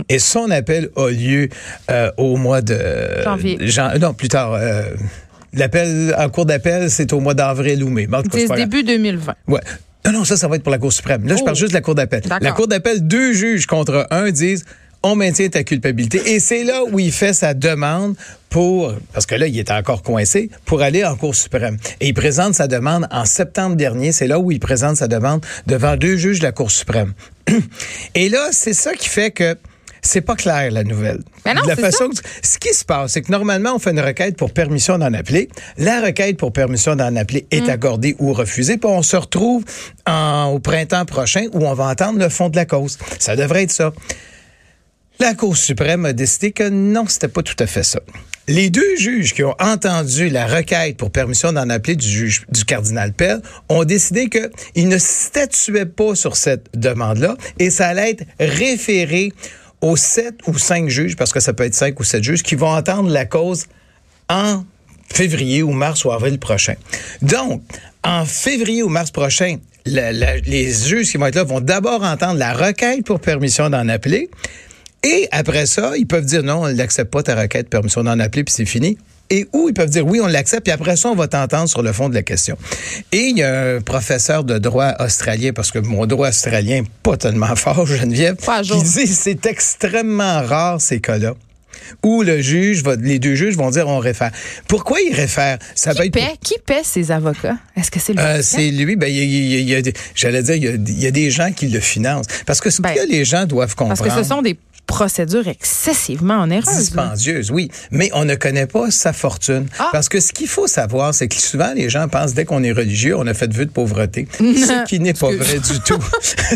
Et 0.08 0.18
son 0.18 0.50
appel 0.50 0.88
a 0.96 1.08
lieu 1.10 1.48
euh, 1.90 2.10
au 2.16 2.36
mois 2.36 2.60
de 2.62 2.78
Janvier. 3.24 3.58
jan- 3.60 3.98
non, 3.98 4.14
plus 4.14 4.28
tard. 4.28 4.52
euh, 4.54 4.82
L'appel 5.54 6.14
en 6.18 6.28
cours 6.30 6.46
d'appel, 6.46 6.90
c'est 6.90 7.12
au 7.12 7.20
mois 7.20 7.34
d'avril 7.34 7.84
ou 7.84 7.90
mai. 7.90 8.08
C'est 8.32 8.48
début 8.54 8.82
2020. 8.84 9.34
Ouais. 9.48 9.60
Non, 10.06 10.12
non, 10.12 10.24
ça, 10.24 10.36
ça 10.36 10.48
va 10.48 10.56
être 10.56 10.62
pour 10.62 10.72
la 10.72 10.78
Cour 10.78 10.92
suprême. 10.92 11.26
Là, 11.28 11.36
je 11.36 11.42
Oh. 11.42 11.44
parle 11.44 11.56
juste 11.56 11.70
de 11.70 11.74
la 11.74 11.80
Cour 11.82 11.94
d'appel. 11.94 12.22
La 12.40 12.52
Cour 12.52 12.68
d'appel, 12.68 13.06
deux 13.06 13.32
juges 13.34 13.66
contre 13.66 14.06
un 14.10 14.30
disent 14.30 14.64
on 15.04 15.14
maintient 15.16 15.48
ta 15.48 15.62
culpabilité. 15.64 16.22
Et 16.32 16.38
c'est 16.40 16.62
là 16.64 16.82
où 16.90 16.98
il 17.00 17.10
fait 17.12 17.32
sa 17.34 17.54
demande 17.54 18.14
pour, 18.48 18.94
parce 19.12 19.26
que 19.26 19.34
là, 19.34 19.46
il 19.48 19.58
est 19.58 19.70
encore 19.72 20.02
coincé, 20.02 20.48
pour 20.64 20.80
aller 20.80 21.04
en 21.04 21.16
Cour 21.16 21.34
suprême. 21.34 21.76
Et 22.00 22.08
il 22.08 22.14
présente 22.14 22.54
sa 22.54 22.66
demande 22.68 23.06
en 23.10 23.24
septembre 23.24 23.74
dernier. 23.76 24.12
C'est 24.12 24.28
là 24.28 24.38
où 24.38 24.52
il 24.52 24.60
présente 24.60 24.96
sa 24.96 25.08
demande 25.08 25.44
devant 25.66 25.96
deux 25.96 26.16
juges 26.16 26.38
de 26.38 26.44
la 26.44 26.52
Cour 26.52 26.70
suprême. 26.70 27.12
Et 28.14 28.28
là, 28.28 28.48
c'est 28.52 28.74
ça 28.74 28.94
qui 28.94 29.08
fait 29.08 29.30
que 29.32 29.56
c'est 30.02 30.20
pas 30.20 30.34
clair 30.34 30.70
la 30.72 30.84
nouvelle. 30.84 31.20
Mais 31.46 31.54
non, 31.54 31.62
la 31.66 31.76
c'est 31.76 31.80
façon 31.80 32.08
que- 32.08 32.16
ce 32.42 32.58
qui 32.58 32.74
se 32.74 32.84
passe, 32.84 33.12
c'est 33.12 33.22
que 33.22 33.30
normalement 33.30 33.74
on 33.74 33.78
fait 33.78 33.90
une 33.92 34.00
requête 34.00 34.36
pour 34.36 34.52
permission 34.52 34.98
d'en 34.98 35.12
appeler. 35.14 35.48
La 35.78 36.00
requête 36.00 36.36
pour 36.36 36.52
permission 36.52 36.96
d'en 36.96 37.14
appeler 37.16 37.46
Mm. 37.52 37.56
est 37.56 37.68
accordée 37.70 38.16
ou 38.18 38.32
refusée, 38.32 38.76
puis 38.78 38.90
on 38.90 39.02
se 39.02 39.16
retrouve 39.16 39.64
en- 40.06 40.46
au 40.54 40.58
printemps 40.58 41.04
prochain 41.04 41.46
où 41.52 41.64
on 41.66 41.74
va 41.74 41.84
entendre 41.86 42.18
le 42.18 42.28
fond 42.28 42.48
de 42.48 42.56
la 42.56 42.64
cause. 42.66 42.98
Ça 43.18 43.36
devrait 43.36 43.62
être 43.62 43.70
ça. 43.72 43.92
La 45.20 45.34
Cour 45.34 45.56
suprême 45.56 46.04
a 46.04 46.12
décidé 46.12 46.50
que 46.52 46.68
non, 46.68 47.04
c'était 47.06 47.28
pas 47.28 47.42
tout 47.42 47.54
à 47.60 47.66
fait 47.66 47.84
ça. 47.84 48.00
Les 48.48 48.70
deux 48.70 48.96
juges 48.96 49.34
qui 49.34 49.44
ont 49.44 49.54
entendu 49.60 50.28
la 50.28 50.46
requête 50.46 50.96
pour 50.96 51.12
permission 51.12 51.52
d'en 51.52 51.70
appeler 51.70 51.94
du 51.94 52.08
juge 52.08 52.44
du 52.50 52.64
cardinal 52.64 53.12
Pell 53.12 53.40
ont 53.68 53.84
décidé 53.84 54.28
qu'ils 54.28 54.88
ne 54.88 54.98
statuaient 54.98 55.86
pas 55.86 56.16
sur 56.16 56.34
cette 56.34 56.66
demande-là 56.74 57.36
et 57.60 57.70
ça 57.70 57.86
allait 57.86 58.10
être 58.10 58.24
référé 58.40 59.32
aux 59.82 59.96
sept 59.96 60.36
ou 60.46 60.56
cinq 60.56 60.88
juges, 60.88 61.16
parce 61.16 61.32
que 61.32 61.40
ça 61.40 61.52
peut 61.52 61.64
être 61.64 61.74
cinq 61.74 62.00
ou 62.00 62.04
sept 62.04 62.22
juges, 62.22 62.42
qui 62.42 62.54
vont 62.54 62.70
entendre 62.70 63.10
la 63.10 63.26
cause 63.26 63.66
en 64.30 64.64
février 65.12 65.62
ou 65.62 65.72
mars 65.72 66.04
ou 66.04 66.12
avril 66.12 66.38
prochain. 66.38 66.74
Donc, 67.20 67.62
en 68.02 68.24
février 68.24 68.82
ou 68.82 68.88
mars 68.88 69.10
prochain, 69.10 69.58
les 69.84 70.72
juges 70.72 71.10
qui 71.10 71.18
vont 71.18 71.26
être 71.26 71.34
là 71.34 71.44
vont 71.44 71.60
d'abord 71.60 72.02
entendre 72.02 72.38
la 72.38 72.54
requête 72.54 73.04
pour 73.04 73.20
permission 73.20 73.68
d'en 73.68 73.88
appeler. 73.88 74.30
Et 75.02 75.28
après 75.32 75.66
ça, 75.66 75.96
ils 75.96 76.06
peuvent 76.06 76.24
dire 76.24 76.44
non, 76.44 76.62
on 76.62 76.72
n'accepte 76.72 77.10
pas 77.10 77.24
ta 77.24 77.34
requête, 77.34 77.68
permission 77.68 78.04
d'en 78.04 78.18
appeler, 78.20 78.44
puis 78.44 78.54
c'est 78.54 78.64
fini. 78.64 78.96
Et 79.32 79.48
ou 79.54 79.70
ils 79.70 79.74
peuvent 79.74 79.88
dire 79.88 80.06
oui, 80.06 80.20
on 80.20 80.26
l'accepte, 80.26 80.64
puis 80.64 80.72
après 80.72 80.94
ça, 80.94 81.08
on 81.08 81.14
va 81.14 81.26
t'entendre 81.26 81.66
sur 81.66 81.82
le 81.82 81.90
fond 81.94 82.10
de 82.10 82.14
la 82.14 82.22
question. 82.22 82.58
Et 83.12 83.28
il 83.28 83.38
y 83.38 83.42
a 83.42 83.76
un 83.76 83.80
professeur 83.80 84.44
de 84.44 84.58
droit 84.58 84.92
australien, 85.00 85.52
parce 85.54 85.70
que 85.70 85.78
mon 85.78 86.04
droit 86.04 86.28
australien 86.28 86.82
n'est 86.82 86.88
pas 87.02 87.16
tellement 87.16 87.56
fort, 87.56 87.86
Geneviève, 87.86 88.36
Pas 88.36 88.60
qui 88.60 88.82
dit 88.82 89.06
c'est 89.06 89.46
extrêmement 89.46 90.42
rare 90.42 90.82
ces 90.82 91.00
cas-là 91.00 91.34
où 92.02 92.22
le 92.22 92.40
juge 92.40 92.82
va, 92.82 92.96
les 92.96 93.18
deux 93.18 93.34
juges 93.34 93.56
vont 93.56 93.70
dire 93.70 93.88
on 93.88 93.98
réfère. 93.98 94.30
Pourquoi 94.68 95.00
ils 95.00 95.14
réfèrent? 95.14 95.58
Ça 95.74 95.94
Qui 95.94 96.10
paie, 96.10 96.34
qui 96.42 96.54
paie 96.64 96.82
ces 96.84 97.10
avocats? 97.10 97.56
Est-ce 97.76 97.90
que 97.90 97.98
c'est 97.98 98.12
le 98.12 98.20
euh, 98.20 98.42
c'est 98.42 98.70
lui, 98.70 98.96
ben, 98.96 99.10
j'allais 100.14 100.42
dire, 100.42 100.54
il 100.54 100.64
y, 100.64 100.68
a, 100.68 100.72
il 100.72 101.00
y 101.00 101.06
a 101.06 101.10
des 101.10 101.30
gens 101.30 101.50
qui 101.52 101.68
le 101.68 101.80
financent. 101.80 102.26
Parce 102.46 102.60
que 102.60 102.70
ce 102.70 102.82
Ben, 102.82 102.94
que 102.94 103.08
les 103.08 103.24
gens 103.24 103.46
doivent 103.46 103.74
comprendre. 103.74 104.00
Parce 104.00 104.16
que 104.16 104.22
ce 104.22 104.28
sont 104.28 104.42
des 104.42 104.56
procédures 104.86 105.48
excessivement 105.48 106.42
onéreuses. 106.42 106.66
là. 106.66 106.80
dispendieuse, 106.80 107.50
oui. 107.50 107.70
Mais 107.90 108.10
on 108.12 108.24
ne 108.24 108.34
connaît 108.34 108.66
pas 108.66 108.90
sa 108.90 109.12
fortune. 109.12 109.66
Ah. 109.78 109.88
Parce 109.92 110.08
que 110.08 110.20
ce 110.20 110.32
qu'il 110.32 110.48
faut 110.48 110.66
savoir, 110.66 111.14
c'est 111.14 111.28
que 111.28 111.36
souvent, 111.36 111.72
les 111.74 111.88
gens 111.88 112.08
pensent, 112.08 112.34
dès 112.34 112.44
qu'on 112.44 112.62
est 112.62 112.72
religieux, 112.72 113.16
on 113.16 113.26
a 113.26 113.34
fait 113.34 113.52
vœu 113.52 113.66
de 113.66 113.70
pauvreté. 113.70 114.28
ce 114.38 114.84
qui 114.86 115.00
n'est 115.00 115.14
pas 115.14 115.30
vrai 115.32 115.58
du 115.58 115.80
tout. 115.80 116.02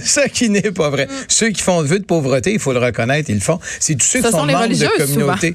ce 0.05 0.29
qui 0.29 0.51
n'est 0.51 0.73
pas 0.73 0.91
vrai. 0.91 1.09
Ceux 1.29 1.51
qui 1.51 1.63
font 1.63 1.83
vœu 1.83 1.99
de 1.99 2.05
pauvreté, 2.05 2.53
il 2.53 2.59
faut 2.59 2.73
le 2.73 2.79
reconnaître, 2.79 3.31
ils 3.31 3.37
le 3.37 3.41
font. 3.41 3.59
C'est 3.81 3.95
tous 3.95 4.07
ceux 4.07 4.21
Ce 4.21 4.27
qui 4.27 4.33
sont, 4.33 4.39
sont 4.39 4.47
membres 4.47 4.69
de 4.69 4.99
communautés. 4.99 5.55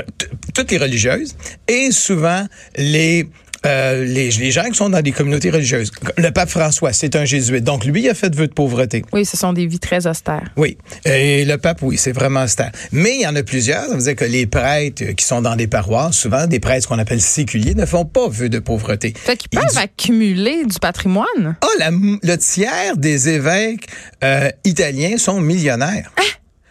Toutes 0.54 0.70
les 0.70 0.78
religieuses. 0.78 1.34
Et 1.68 1.90
souvent, 1.90 2.46
les... 2.76 3.28
euh, 3.66 4.04
les, 4.04 4.30
les 4.30 4.50
gens 4.50 4.64
qui 4.64 4.74
sont 4.74 4.88
dans 4.90 5.02
des 5.02 5.12
communautés 5.12 5.50
religieuses. 5.50 5.90
Le 6.16 6.30
pape 6.30 6.48
François, 6.48 6.92
c'est 6.92 7.16
un 7.16 7.24
jésuite. 7.24 7.64
Donc, 7.64 7.84
lui, 7.84 8.02
il 8.02 8.08
a 8.08 8.14
fait 8.14 8.34
vœu 8.34 8.46
de 8.46 8.52
pauvreté. 8.52 9.04
Oui, 9.12 9.24
ce 9.24 9.36
sont 9.36 9.52
des 9.52 9.66
vies 9.66 9.78
très 9.78 10.06
austères. 10.06 10.50
Oui. 10.56 10.78
Et 11.04 11.44
le 11.44 11.56
pape, 11.58 11.82
oui, 11.82 11.96
c'est 11.98 12.12
vraiment 12.12 12.44
austère. 12.44 12.72
Mais 12.92 13.16
il 13.16 13.20
y 13.22 13.26
en 13.26 13.36
a 13.36 13.42
plusieurs. 13.42 13.84
Ça 13.84 13.94
veut 13.96 14.02
dire 14.02 14.16
que 14.16 14.24
les 14.24 14.46
prêtres 14.46 15.04
qui 15.16 15.24
sont 15.24 15.42
dans 15.42 15.56
des 15.56 15.66
paroisses, 15.66 16.16
souvent 16.16 16.46
des 16.46 16.60
prêtres 16.60 16.88
qu'on 16.88 16.98
appelle 16.98 17.20
séculiers, 17.20 17.74
ne 17.74 17.86
font 17.86 18.04
pas 18.04 18.28
vœu 18.28 18.48
de 18.48 18.58
pauvreté. 18.58 19.12
Fait 19.16 19.36
qu'ils 19.36 19.48
Ils 19.52 19.58
peuvent 19.60 19.78
accumuler 19.78 20.64
du 20.64 20.78
patrimoine. 20.80 21.56
Ah, 21.62 21.88
m- 21.88 22.18
le 22.22 22.36
tiers 22.36 22.96
des 22.96 23.28
évêques 23.28 23.86
euh, 24.24 24.50
italiens 24.64 25.16
sont 25.18 25.40
millionnaires. 25.40 26.10
Hein? 26.18 26.22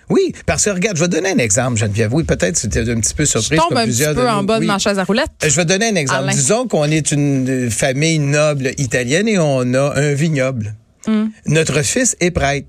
Oui, 0.10 0.34
parce 0.46 0.66
que 0.66 0.72
regarde, 0.72 0.98
je 0.98 1.02
vais 1.04 1.08
donner 1.08 1.30
un 1.30 1.38
exemple, 1.38 1.78
Geneviève. 1.78 2.14
Oui, 2.14 2.24
peut-être 2.24 2.58
c'était 2.58 2.80
un 2.90 3.00
petit 3.00 3.14
peu 3.14 3.26
Je 3.26 3.30
surprise. 3.30 3.60
tombe 3.60 3.70
comme 3.70 3.78
un 3.78 3.86
petit 3.86 4.04
peu 4.04 4.14
de 4.16 4.22
en 4.22 4.42
nous. 4.42 4.48
bas 4.48 4.56
de 4.56 4.62
Oui. 4.62 4.68
ma 4.68 4.80
chaise 4.80 4.98
à 4.98 5.04
roulettes. 5.04 5.30
Je 5.44 5.56
vais 5.56 5.66
donner 5.66 5.88
un 5.90 5.96
exemple. 5.96 6.24
Alain. 6.24 6.32
Disons 6.34 6.68
qu'on 6.68 6.86
est 6.86 7.12
une 7.12 7.48
euh, 7.50 7.70
famille 7.70 8.18
noble 8.20 8.72
italienne 8.78 9.28
et 9.28 9.38
on 9.38 9.74
a 9.76 9.94
un 10.00 10.14
vignoble. 10.14 10.74
Hmm. 11.08 11.28
Notre 11.46 11.82
fils 11.84 12.16
est 12.20 12.32
prêtre. 12.32 12.68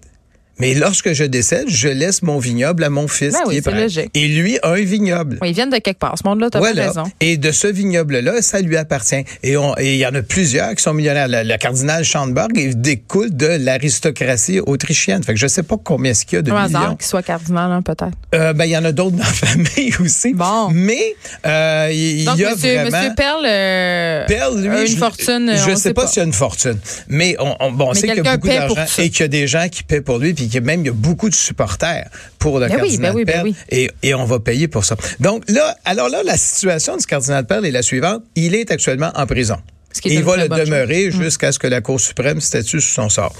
Mais 0.60 0.74
lorsque 0.74 1.12
je 1.12 1.24
décède, 1.24 1.68
je 1.68 1.88
laisse 1.88 2.22
mon 2.22 2.38
vignoble 2.38 2.84
à 2.84 2.90
mon 2.90 3.08
fils 3.08 3.32
Ben 3.32 3.40
qui 3.44 3.48
oui, 3.48 3.56
est 3.56 3.62
prêtre. 3.62 3.78
logique. 3.80 4.10
Et 4.14 4.28
lui 4.28 4.58
a 4.62 4.68
un 4.70 4.74
vignoble. 4.82 5.38
Oui, 5.42 5.50
ils 5.50 5.54
viennent 5.54 5.70
de 5.70 5.78
quelque 5.78 5.98
part. 5.98 6.14
Ce 6.22 6.26
monde-là, 6.28 6.50
t'as 6.50 6.58
Voilà. 6.58 6.82
pas 6.82 6.88
raison. 6.88 7.12
Et 7.20 7.36
de 7.36 7.50
ce 7.50 7.66
vignoble-là, 7.66 8.42
ça 8.42 8.60
lui 8.60 8.76
appartient. 8.76 9.24
Et 9.42 9.54
il 9.80 9.96
y 9.96 10.06
en 10.06 10.14
a 10.14 10.22
plusieurs 10.22 10.74
qui 10.74 10.82
sont 10.82 10.94
millionnaires. 10.94 11.28
Le, 11.28 11.42
le 11.42 11.56
cardinal 11.56 12.04
Schandberg 12.04 12.50
il 12.56 12.80
découle 12.80 13.34
de 13.34 13.46
l'aristocratie 13.46 14.60
autrichienne. 14.60 15.22
Fait 15.22 15.34
que 15.34 15.38
je 15.40 15.46
sais 15.46 15.62
pas 15.62 15.76
combien 15.82 16.10
est-ce 16.12 16.24
qu'il 16.26 16.36
y 16.36 16.38
a 16.38 16.42
de 16.42 16.50
Un 16.52 16.66
millions. 16.68 16.96
qu'il 16.96 17.06
soit 17.06 17.22
cardinal, 17.22 17.70
hein, 17.72 17.82
peut-être. 17.82 18.10
Euh, 18.34 18.52
ben, 18.52 18.64
il 18.66 18.70
y 18.70 18.76
en 18.76 18.84
a 18.84 18.92
d'autres 18.92 19.16
dans 19.16 19.24
la 19.24 19.24
famille 19.32 19.92
aussi. 20.00 20.34
Bon. 20.34 20.68
Mais 20.72 21.14
euh, 21.46 21.88
il 21.92 22.24
Donc, 22.24 22.38
y 22.38 22.44
a 22.44 22.54
monsieur, 22.54 22.74
vraiment... 22.74 22.96
monsieur 22.98 23.14
Perle, 23.16 23.44
euh, 23.46 24.26
Pell, 24.26 24.60
lui, 24.62 24.68
a 24.68 24.80
une 24.82 24.86
je- 24.86 24.96
fortune. 24.96 25.52
Je 25.56 25.70
ne 25.70 25.76
sais 25.76 25.94
pas, 25.94 26.06
s'il 26.06 26.18
y 26.20 26.22
a 26.22 26.26
une 26.26 26.32
fortune. 26.32 26.78
Mais 27.08 27.36
on, 27.38 27.56
on- 27.60 27.72
bon, 27.72 27.86
on 27.86 27.88
Mais 27.92 27.94
sait 28.00 28.06
qu'il 28.08 28.16
y 28.16 28.20
a 28.28 28.36
beaucoup 28.36 28.48
d'argent 28.48 28.74
et 28.98 29.10
qu'il 29.10 29.20
y 29.20 29.24
a 29.24 29.28
des 29.28 29.46
gens 29.46 29.66
qui 29.70 29.82
paient 29.82 30.00
pour 30.00 30.18
lui, 30.18 30.34
puis 30.34 30.49
y 30.54 30.58
a 30.58 30.60
même 30.60 30.80
il 30.80 30.86
y 30.86 30.90
a 30.90 30.92
beaucoup 30.92 31.28
de 31.28 31.34
supporters 31.34 32.08
pour 32.38 32.58
le 32.58 32.68
Ben 32.68 32.76
cardinal 32.76 33.12
ben 33.12 33.16
oui, 33.16 33.24
ben 33.24 33.32
Pell, 33.32 33.42
oui. 33.44 33.54
et, 33.70 33.90
et 34.02 34.14
on 34.14 34.24
va 34.24 34.40
payer 34.40 34.68
pour 34.68 34.84
ça. 34.84 34.96
Donc 35.20 35.44
là, 35.48 35.76
alors 35.84 36.08
là, 36.08 36.22
la 36.22 36.36
situation 36.36 36.96
du 36.96 37.06
cardinal 37.06 37.46
Pell 37.46 37.64
est 37.64 37.70
la 37.70 37.82
suivante. 37.82 38.22
Il 38.34 38.54
est 38.54 38.70
actuellement 38.70 39.10
en 39.14 39.26
prison. 39.26 39.56
Et 40.04 40.14
il 40.14 40.22
va 40.22 40.36
le 40.36 40.48
demeurer 40.48 41.10
jusqu'à 41.10 41.50
ce 41.52 41.58
que 41.58 41.66
la 41.66 41.80
Cour 41.80 42.00
suprême 42.00 42.40
statue 42.40 42.80
sur 42.80 43.02
son 43.02 43.08
sort. 43.08 43.34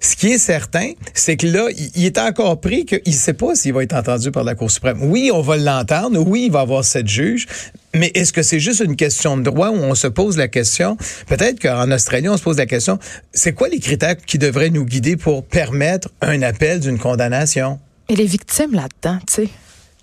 Ce 0.00 0.16
qui 0.16 0.32
est 0.32 0.38
certain, 0.38 0.90
c'est 1.14 1.36
que 1.36 1.46
là, 1.46 1.68
il- 1.76 1.90
il 1.94 2.04
est 2.06 2.18
encore 2.18 2.60
pris 2.60 2.84
qu'il 2.84 3.00
ne 3.06 3.12
sait 3.12 3.34
pas 3.34 3.54
s'il 3.54 3.72
va 3.72 3.82
être 3.84 3.94
entendu 3.94 4.30
par 4.32 4.42
la 4.44 4.54
Cour 4.56 4.70
suprême. 4.70 4.98
Oui, 5.00 5.30
on 5.32 5.40
va 5.42 5.56
l'entendre. 5.56 6.18
Oui, 6.26 6.44
il 6.46 6.52
va 6.52 6.60
avoir 6.60 6.84
sept 6.84 7.06
juges. 7.06 7.46
Mais 7.94 8.10
est-ce 8.14 8.32
que 8.32 8.42
c'est 8.42 8.58
juste 8.58 8.80
une 8.80 8.96
question 8.96 9.36
de 9.36 9.42
droit 9.42 9.68
où 9.70 9.74
on 9.76 9.94
se 9.94 10.06
pose 10.08 10.36
la 10.36 10.48
question? 10.48 10.96
Peut-être 11.28 11.60
qu'en 11.60 11.90
Australie, 11.90 12.28
on 12.28 12.36
se 12.36 12.42
pose 12.42 12.56
la 12.56 12.66
question, 12.66 12.98
c'est 13.32 13.52
quoi 13.52 13.68
les 13.68 13.78
critères 13.80 14.16
qui 14.16 14.38
devraient 14.38 14.70
nous 14.70 14.84
guider 14.84 15.16
pour 15.16 15.44
permettre 15.44 16.08
un 16.20 16.42
appel 16.42 16.80
d'une 16.80 16.98
condamnation? 16.98 17.78
Et 18.08 18.16
les 18.16 18.26
victimes 18.26 18.72
là-dedans, 18.74 19.18
tu 19.28 19.34
sais. 19.44 19.48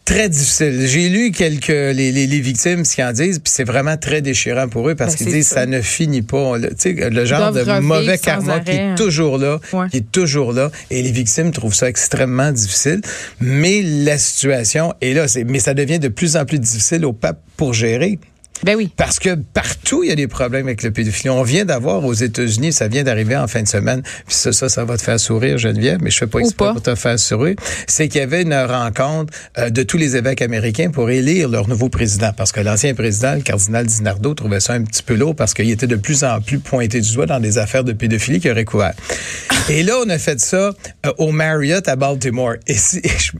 Très 0.09 0.27
difficile. 0.27 0.87
J'ai 0.87 1.07
lu 1.07 1.31
quelques 1.31 1.67
les, 1.67 2.11
les, 2.11 2.25
les 2.25 2.39
victimes 2.39 2.83
ce 2.83 2.95
qu'ils 2.95 3.03
en 3.03 3.11
disent, 3.11 3.37
puis 3.37 3.51
c'est 3.53 3.63
vraiment 3.63 3.95
très 3.95 4.21
déchirant 4.23 4.67
pour 4.67 4.89
eux 4.89 4.95
parce 4.95 5.11
Ben, 5.11 5.17
qu'ils 5.17 5.27
disent 5.33 5.47
ça. 5.49 5.55
ça 5.61 5.65
ne 5.67 5.81
finit 5.81 6.23
pas. 6.23 6.57
Le, 6.57 6.69
tu 6.69 6.95
sais, 6.97 7.09
le 7.11 7.25
genre 7.25 7.51
de 7.51 7.79
mauvais 7.79 8.17
karma 8.17 8.59
qui 8.61 8.71
est 8.71 8.95
toujours 8.95 9.37
là, 9.37 9.59
Ouais. 9.71 9.87
qui 9.91 9.97
est 9.97 10.11
toujours 10.11 10.51
là, 10.51 10.71
et 10.89 11.03
les 11.03 11.11
victimes 11.11 11.51
trouvent 11.51 11.75
ça 11.75 11.87
extrêmement 11.87 12.51
difficile. 12.51 13.01
Mais 13.39 13.83
la 13.83 14.17
situation 14.17 14.95
est 14.99 15.13
là, 15.13 15.27
mais 15.45 15.59
ça 15.59 15.75
devient 15.75 15.99
de 15.99 16.07
plus 16.07 16.37
en 16.37 16.45
plus 16.45 16.57
difficile 16.59 17.05
au 17.05 17.13
pape 17.13 17.39
pour 17.55 17.75
gérer. 17.75 18.17
Ben 18.63 18.75
oui. 18.75 18.91
Parce 18.95 19.19
que 19.19 19.35
partout, 19.35 20.03
il 20.03 20.09
y 20.09 20.11
a 20.11 20.15
des 20.15 20.27
problèmes 20.27 20.67
avec 20.67 20.83
le 20.83 20.91
pédophilie. 20.91 21.29
On 21.29 21.43
vient 21.43 21.65
d'avoir 21.65 22.03
aux 22.03 22.13
États-Unis, 22.13 22.73
ça 22.73 22.87
vient 22.87 23.03
d'arriver 23.03 23.35
en 23.37 23.47
fin 23.47 23.61
de 23.61 23.67
semaine, 23.67 24.01
puis 24.01 24.35
ça, 24.35 24.51
ça, 24.51 24.69
ça, 24.69 24.83
va 24.83 24.97
te 24.97 25.01
faire 25.01 25.19
sourire, 25.19 25.57
Geneviève, 25.57 25.99
mais 26.01 26.09
je 26.09 26.15
ne 26.17 26.19
fais 26.19 26.27
pas 26.27 26.39
exprès 26.39 26.73
pour 26.73 26.81
te 26.81 26.95
faire 26.95 27.17
sourire. 27.17 27.55
C'est 27.87 28.07
qu'il 28.07 28.19
y 28.19 28.23
avait 28.23 28.41
une 28.41 28.53
rencontre 28.53 29.33
euh, 29.57 29.69
de 29.69 29.83
tous 29.83 29.97
les 29.97 30.15
évêques 30.15 30.41
américains 30.41 30.91
pour 30.91 31.09
élire 31.09 31.49
leur 31.49 31.67
nouveau 31.67 31.89
président. 31.89 32.31
Parce 32.35 32.51
que 32.51 32.59
l'ancien 32.59 32.93
président, 32.93 33.35
le 33.35 33.41
cardinal 33.41 33.85
Dinardo, 33.85 34.33
trouvait 34.33 34.59
ça 34.59 34.73
un 34.73 34.83
petit 34.83 35.03
peu 35.03 35.15
lourd 35.15 35.35
parce 35.35 35.53
qu'il 35.53 35.69
était 35.69 35.87
de 35.87 35.95
plus 35.95 36.23
en 36.23 36.41
plus 36.41 36.59
pointé 36.59 37.01
du 37.01 37.13
doigt 37.13 37.25
dans 37.25 37.39
des 37.39 37.57
affaires 37.57 37.83
de 37.83 37.93
pédophilie 37.93 38.39
qu'il 38.39 38.51
aurait 38.51 38.65
couvert. 38.65 38.93
Et 39.69 39.83
là, 39.83 39.93
on 40.03 40.09
a 40.09 40.17
fait 40.17 40.39
ça 40.39 40.73
euh, 41.05 41.13
au 41.17 41.31
Marriott 41.31 41.87
à 41.87 41.95
Baltimore. 41.95 42.55
Et, 42.67 42.75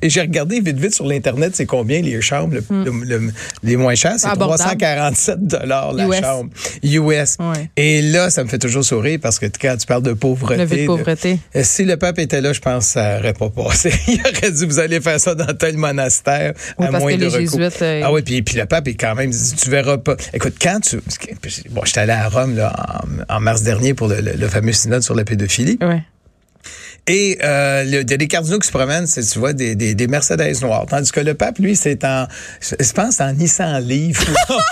j'ai 0.04 0.22
regardé 0.22 0.60
vite, 0.60 0.78
vite 0.80 0.96
sur 0.96 1.06
l'Internet, 1.06 1.56
c'est 1.56 1.66
combien 1.66 2.02
les 2.02 2.22
chambres 2.22 2.58
les 3.64 3.76
moins 3.76 3.96
chères? 3.96 4.16
C'est 4.18 4.30
340 4.30 5.09
47 5.10 5.48
dollars 5.48 5.94
la 5.94 6.08
US. 6.08 6.22
chambre 6.22 6.50
US. 6.84 7.38
Et 7.78 8.02
là, 8.02 8.30
ça 8.30 8.44
me 8.44 8.50
fait 8.50 8.60
toujours 8.60 8.84
sourire 8.84 9.20
parce 9.22 9.40
que 9.40 9.46
quand 9.46 9.76
tu 9.78 9.86
parles 9.86 10.04
de 10.04 10.14
pauvreté, 10.14 10.66
de 10.66 10.86
pauvreté. 10.86 11.40
Si 11.62 11.86
le 11.86 11.98
pape 11.98 12.20
était 12.20 12.42
là, 12.42 12.54
je 12.54 12.60
pense 12.60 12.86
que 12.86 12.92
ça 12.94 13.18
n'aurait 13.18 13.34
pas 13.34 13.50
passé. 13.50 13.92
Il 14.08 14.22
aurait 14.22 14.52
dit 14.52 14.66
vous 14.66 14.80
allez 14.80 15.02
faire 15.02 15.20
ça 15.20 15.36
dans 15.36 15.54
tel 15.54 15.78
monastère 15.78 16.54
oui, 16.78 16.88
à 16.88 16.92
moins 16.92 17.16
de 17.16 17.22
les 17.22 17.30
jésuites. 17.30 17.82
Euh, 17.82 18.02
ah 18.04 18.12
oui, 18.12 18.22
puis, 18.22 18.42
puis 18.42 18.58
le 18.58 18.66
pape 18.66 18.88
est 18.88 18.96
quand 18.96 19.16
même 19.16 19.32
dit 19.32 19.56
tu 19.56 19.70
verras 19.70 19.98
pas. 19.98 20.16
Écoute, 20.34 20.56
quand 20.62 20.80
tu 20.82 20.98
bon, 20.98 21.82
je 21.84 21.86
j'étais 21.86 22.00
allé 22.02 22.14
à 22.14 22.30
Rome 22.30 22.56
là, 22.56 23.02
en, 23.30 23.40
mars 23.40 23.62
dernier 23.64 23.94
pour 23.94 24.08
le, 24.08 24.48
fameux 24.48 24.74
synode 24.74 25.02
sur 25.02 25.16
la 25.16 25.24
pédophilie. 25.24 25.78
Ouais. 25.82 26.02
Et 27.10 27.40
euh, 27.44 27.84
il 27.88 27.92
y 27.92 27.98
a 27.98 28.04
des 28.04 28.28
cardinaux 28.28 28.60
qui 28.60 28.68
se 28.68 28.72
promènent, 28.72 29.08
c'est, 29.08 29.24
tu 29.24 29.40
vois, 29.40 29.54
des, 29.54 29.76
des, 29.76 29.96
des 29.96 30.08
Mercedes 30.08 30.62
noirs. 30.62 30.86
Tandis 30.88 31.12
que 31.12 31.20
le 31.20 31.34
pape, 31.34 31.58
lui, 31.58 31.76
c'est 31.76 32.06
en, 32.06 32.28
je 32.62 32.92
pense, 32.94 33.20
en 33.20 33.34
Nissan 33.34 33.84
Leaf. 33.84 34.30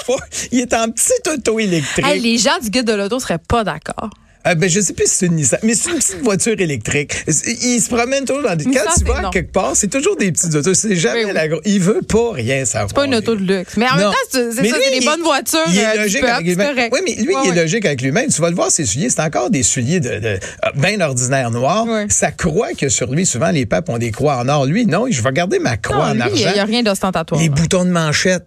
il 0.52 0.60
est 0.60 0.74
en 0.76 0.92
petite 0.92 1.28
auto 1.28 1.58
électrique. 1.58 2.06
Hey, 2.06 2.20
les 2.20 2.38
gens 2.38 2.60
du 2.62 2.70
guide 2.70 2.86
de 2.86 2.94
l'auto 2.94 3.20
seraient 3.20 3.40
pas 3.40 3.64
d'accord. 3.64 4.12
Ah, 4.50 4.56
ben, 4.56 4.70
je 4.70 4.80
sais 4.80 4.94
plus 4.94 5.08
si 5.08 5.16
c'est 5.18 5.26
une 5.26 5.36
Nissan, 5.36 5.60
mais 5.62 5.74
c'est 5.74 5.90
une 5.90 5.98
petite 5.98 6.22
voiture 6.24 6.58
électrique. 6.58 7.14
Il 7.28 7.82
se 7.82 7.90
promène 7.90 8.24
toujours 8.24 8.44
dans 8.44 8.56
des. 8.56 8.64
Quand 8.64 8.94
tu 8.98 9.04
vas 9.04 9.30
quelque 9.30 9.52
part, 9.52 9.72
c'est 9.76 9.90
toujours 9.90 10.16
des 10.16 10.32
petites 10.32 10.56
autos. 10.56 10.74
C'est 10.74 10.96
jamais 10.96 11.34
la 11.34 11.50
grosse. 11.50 11.64
Il 11.66 11.82
veut 11.82 12.00
pas 12.02 12.32
rien 12.32 12.64
savoir. 12.64 12.88
C'est 12.88 12.96
pas 12.96 13.06
une 13.08 13.16
auto 13.16 13.36
de 13.36 13.44
luxe. 13.44 13.76
Mais 13.76 13.90
en 13.90 13.98
même 13.98 14.06
temps, 14.06 14.14
c'est 14.32 14.52
ça, 14.54 14.62
c'est 14.64 15.00
des 15.00 15.06
bonnes 15.06 15.22
voitures. 15.22 15.60
Il 15.68 15.78
est 15.78 15.86
euh, 15.86 16.04
logique 16.04 16.24
avec 16.24 16.48
lui-même. 16.48 16.90
Oui, 16.94 17.00
mais 17.04 17.16
lui, 17.16 17.34
il 17.44 17.52
est 17.52 17.62
logique 17.62 17.86
avec 17.86 18.02
lui-même. 18.02 18.30
Tu 18.30 18.42
vas 18.42 18.50
le 18.50 18.56
voir, 18.56 18.72
ses 18.72 18.86
souliers, 18.86 19.10
c'est 19.10 19.22
encore 19.22 19.50
des 19.50 19.64
souliers 19.64 20.00
de, 20.00 20.18
de, 20.20 20.28
euh, 20.28 20.38
bien 20.76 21.02
ordinaires 21.02 21.52
noirs. 21.52 21.86
Sa 22.08 22.32
croix 22.32 22.70
que 22.74 22.88
sur 22.88 23.12
lui, 23.12 23.26
souvent, 23.26 23.52
les 23.52 23.66
papes 23.66 23.90
ont 23.90 23.98
des 23.98 24.12
croix 24.12 24.38
en 24.38 24.48
or. 24.48 24.66
Lui, 24.66 24.86
non, 24.86 25.08
je 25.10 25.22
vais 25.22 25.32
garder 25.34 25.60
ma 25.60 25.76
croix 25.76 26.06
en 26.06 26.20
argent. 26.22 26.36
Il 26.36 26.54
n'y 26.54 26.60
a 26.60 26.64
rien 26.64 26.84
d'ostentatoire. 26.84 27.42
Les 27.42 27.50
boutons 27.50 27.84
de 27.84 27.90
manchette. 27.90 28.46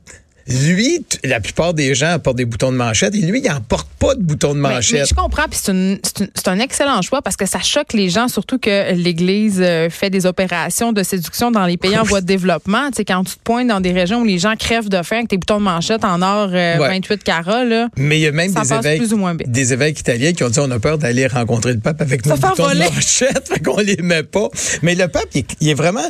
Lui, 0.51 1.05
la 1.25 1.41
plupart 1.41 1.75
des 1.75 1.95
gens 1.95 2.19
portent 2.19 2.37
des 2.37 2.45
boutons 2.45 2.73
de 2.73 2.77
manchette 2.77 3.15
et 3.15 3.19
lui, 3.19 3.41
il 3.41 3.49
n'en 3.49 3.61
porte 3.61 3.89
pas 3.99 4.15
de 4.15 4.23
boutons 4.23 4.55
de 4.55 4.59
manchette. 4.59 5.01
Mais, 5.01 5.07
je 5.07 5.15
comprends, 5.15 5.45
puis 5.49 5.61
c'est 5.63 6.49
un 6.49 6.59
excellent 6.59 7.01
choix 7.03 7.23
parce 7.23 7.37
que 7.37 7.47
ça 7.47 7.61
choque 7.61 7.93
les 7.93 8.09
gens, 8.09 8.29
surtout 8.29 8.59
que 8.59 8.93
l'Église 8.95 9.61
euh, 9.61 9.89
fait 9.91 10.11
des 10.11 10.27
opérations 10.27 10.93
de 10.93 11.03
séduction 11.03 11.51
dans 11.51 11.67
les 11.67 11.77
pays 11.77 11.97
en 11.97 12.03
voie 12.03 12.21
de 12.21 12.27
développement. 12.27 12.89
Tu 12.91 12.97
sais, 12.97 13.05
quand 13.05 13.23
tu 13.25 13.37
te 13.37 13.43
pointes 13.43 13.69
dans 13.69 13.81
des 13.81 13.93
régions 13.93 14.23
où 14.23 14.25
les 14.25 14.39
gens 14.39 14.57
crèvent 14.57 14.89
de 14.89 15.03
faim 15.03 15.17
avec 15.17 15.29
tes 15.29 15.37
boutons 15.37 15.59
de 15.59 15.65
manchette 15.65 16.05
en 16.05 16.21
or 16.23 16.49
28 16.49 16.55
euh, 16.55 17.17
carats, 17.25 17.65
là, 17.65 17.89
Mais 17.97 18.19
il 18.19 18.23
y 18.23 18.27
a 18.27 18.33
même 18.33 18.53
des 18.53 18.73
évêques, 18.73 19.51
des 19.51 19.73
évêques 19.73 20.01
italiens 20.01 20.33
qui 20.33 20.43
ont 20.43 20.49
dit 20.49 20.59
on 20.59 20.71
a 20.71 20.79
peur 20.81 20.99
d'aller 20.99 21.27
rencontrer 21.27 21.73
le 21.73 21.81
pape 21.81 22.01
avec 22.01 22.27
nos 22.27 22.37
boutons 22.37 22.71
de 22.71 22.79
manchette, 22.79 23.49
fait 23.53 23.61
qu'on 23.63 23.79
les 23.79 23.99
met 24.03 24.25
pas. 24.25 24.49
Mais 24.83 24.95
le 24.95 25.07
pape, 25.07 25.29
il, 25.35 25.69
est 25.69 25.75
vraiment, 25.75 26.07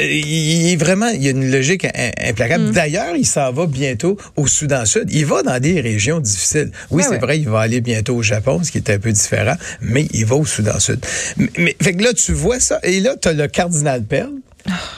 il 0.00 0.72
est 0.72 0.76
vraiment, 0.76 1.08
il 1.08 1.22
y 1.22 1.28
a 1.28 1.30
une 1.32 1.50
logique 1.50 1.86
implacable. 2.18 2.64
Mm. 2.64 2.72
D'ailleurs, 2.72 3.16
il 3.16 3.26
s'en 3.26 3.52
va 3.52 3.66
bien 3.66 3.81
bientôt 3.82 4.16
au 4.36 4.46
Soudan 4.46 4.84
Sud. 4.86 5.08
Il 5.10 5.26
va 5.26 5.42
dans 5.42 5.58
des 5.58 5.80
régions 5.80 6.20
difficiles. 6.20 6.70
Oui, 6.90 7.02
c'est 7.08 7.18
vrai, 7.18 7.40
il 7.40 7.48
va 7.48 7.60
aller 7.60 7.80
bientôt 7.80 8.14
au 8.14 8.22
Japon, 8.22 8.60
ce 8.62 8.70
qui 8.70 8.78
est 8.78 8.90
un 8.90 8.98
peu 8.98 9.10
différent, 9.10 9.56
mais 9.80 10.06
il 10.12 10.24
va 10.24 10.36
au 10.36 10.44
Soudan 10.44 10.78
Sud. 10.78 11.04
Mais, 11.58 11.76
fait 11.82 11.94
que 11.94 12.04
là, 12.04 12.12
tu 12.12 12.32
vois 12.32 12.60
ça, 12.60 12.78
et 12.84 13.00
là, 13.00 13.16
tu 13.20 13.26
as 13.26 13.32
le 13.32 13.48
cardinal 13.48 14.04
Perle 14.04 14.34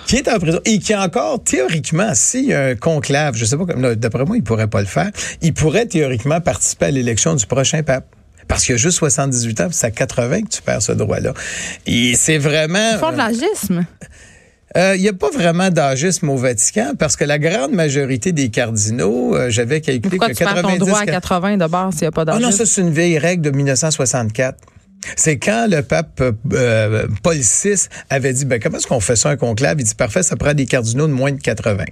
qui 0.06 0.16
est 0.16 0.28
en 0.28 0.38
prison 0.38 0.60
et 0.66 0.78
qui 0.78 0.94
encore 0.94 1.42
théoriquement 1.42 2.14
s'il 2.14 2.44
y 2.44 2.52
a 2.52 2.64
un 2.66 2.74
conclave, 2.74 3.34
je 3.34 3.46
sais 3.46 3.56
pas 3.56 3.64
d'après 3.94 4.26
moi 4.26 4.36
il 4.36 4.42
pourrait 4.42 4.66
pas 4.66 4.80
le 4.80 4.86
faire, 4.86 5.10
il 5.40 5.54
pourrait 5.54 5.86
théoriquement 5.86 6.42
participer 6.42 6.86
à 6.86 6.90
l'élection 6.90 7.34
du 7.34 7.46
prochain 7.46 7.82
pape. 7.82 8.04
Parce 8.46 8.66
qu'il 8.66 8.74
a 8.74 8.76
juste 8.76 8.98
78 8.98 9.60
ans, 9.62 9.68
c'est 9.70 9.86
à 9.86 9.90
80 9.90 10.42
que 10.42 10.48
tu 10.48 10.60
perds 10.60 10.82
ce 10.82 10.92
droit-là. 10.92 11.32
Et 11.86 12.14
c'est 12.14 12.36
vraiment. 12.36 12.90
Ils 12.92 12.98
font 12.98 13.12
de 13.12 13.16
l'agisme. 13.16 13.86
Il 14.76 14.80
euh, 14.80 14.96
n'y 14.96 15.08
a 15.08 15.12
pas 15.12 15.30
vraiment 15.30 15.70
d'agisme 15.70 16.28
au 16.30 16.36
Vatican 16.36 16.94
parce 16.98 17.14
que 17.14 17.24
la 17.24 17.38
grande 17.38 17.70
majorité 17.70 18.32
des 18.32 18.48
cardinaux, 18.48 19.36
euh, 19.36 19.48
j'avais 19.48 19.80
calculé 19.80 20.18
Pourquoi 20.18 20.28
que 20.28 20.32
tu 20.32 20.44
90 20.44 20.78
ton 20.78 20.86
droit 20.86 20.98
à 20.98 21.06
80 21.06 21.58
de 21.58 21.66
base 21.66 21.92
s'il 21.92 22.02
n'y 22.02 22.08
a 22.08 22.10
pas 22.10 22.24
d'agisme? 22.24 22.44
Oh 22.44 22.50
non, 22.50 22.56
ça 22.56 22.66
c'est 22.66 22.80
une 22.80 22.90
vieille 22.90 23.18
règle 23.18 23.42
de 23.42 23.50
1964. 23.50 24.58
C'est 25.16 25.38
quand 25.38 25.68
le 25.70 25.82
pape 25.82 26.20
euh, 26.52 27.06
Paul 27.22 27.36
VI 27.36 27.86
avait 28.10 28.32
dit, 28.32 28.46
ben, 28.46 28.58
comment 28.60 28.78
est-ce 28.78 28.88
qu'on 28.88 28.98
fait 28.98 29.14
ça 29.14 29.30
un 29.30 29.36
conclave? 29.36 29.76
Il 29.78 29.84
dit, 29.84 29.94
parfait, 29.94 30.24
ça 30.24 30.34
prend 30.34 30.54
des 30.54 30.66
cardinaux 30.66 31.06
de 31.06 31.12
moins 31.12 31.30
de 31.30 31.40
80. 31.40 31.84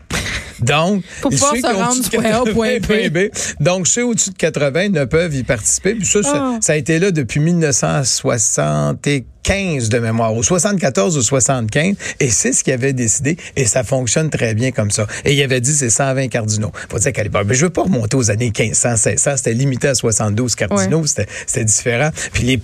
Donc, 0.62 1.02
Pour 1.20 1.30
pouvoir 1.30 1.56
se 1.56 1.74
rendre 1.74 2.10
point 2.10 2.24
A 2.24 2.80
point 2.80 3.08
B. 3.08 3.30
Donc, 3.60 3.86
ceux 3.86 4.04
au-dessus 4.04 4.30
de 4.30 4.36
80 4.36 4.90
ne 4.90 5.04
peuvent 5.04 5.34
y 5.34 5.42
participer. 5.42 5.94
Puis 5.94 6.06
ça, 6.06 6.22
ça, 6.22 6.32
ah. 6.34 6.58
ça, 6.60 6.72
a 6.72 6.76
été 6.76 6.98
là 6.98 7.10
depuis 7.10 7.40
1964 7.40 9.24
15 9.42 9.88
de 9.88 9.98
mémoire, 9.98 10.34
ou 10.34 10.42
74 10.42 11.16
ou 11.16 11.22
75, 11.22 11.96
et 12.20 12.30
c'est 12.30 12.52
ce 12.52 12.62
qu'il 12.62 12.72
avait 12.72 12.92
décidé, 12.92 13.36
et 13.56 13.66
ça 13.66 13.84
fonctionne 13.84 14.30
très 14.30 14.54
bien 14.54 14.70
comme 14.70 14.90
ça. 14.90 15.06
Et 15.24 15.34
il 15.34 15.42
avait 15.42 15.60
dit 15.60 15.72
c'est 15.72 15.90
120 15.90 16.28
cardinaux. 16.28 16.72
Faut 16.88 16.98
dire 16.98 17.12
qu'à 17.12 17.22
l'époque, 17.22 17.44
mais 17.46 17.54
je 17.54 17.66
veux 17.66 17.70
pas 17.70 17.82
remonter 17.82 18.16
aux 18.16 18.30
années 18.30 18.52
1500, 18.56 18.90
1600, 19.10 19.36
c'était 19.36 19.54
limité 19.54 19.88
à 19.88 19.94
72 19.94 20.54
cardinaux, 20.54 21.04
c'était 21.06 21.64
différent. 21.64 22.10
Puis 22.32 22.44
les 22.44 22.62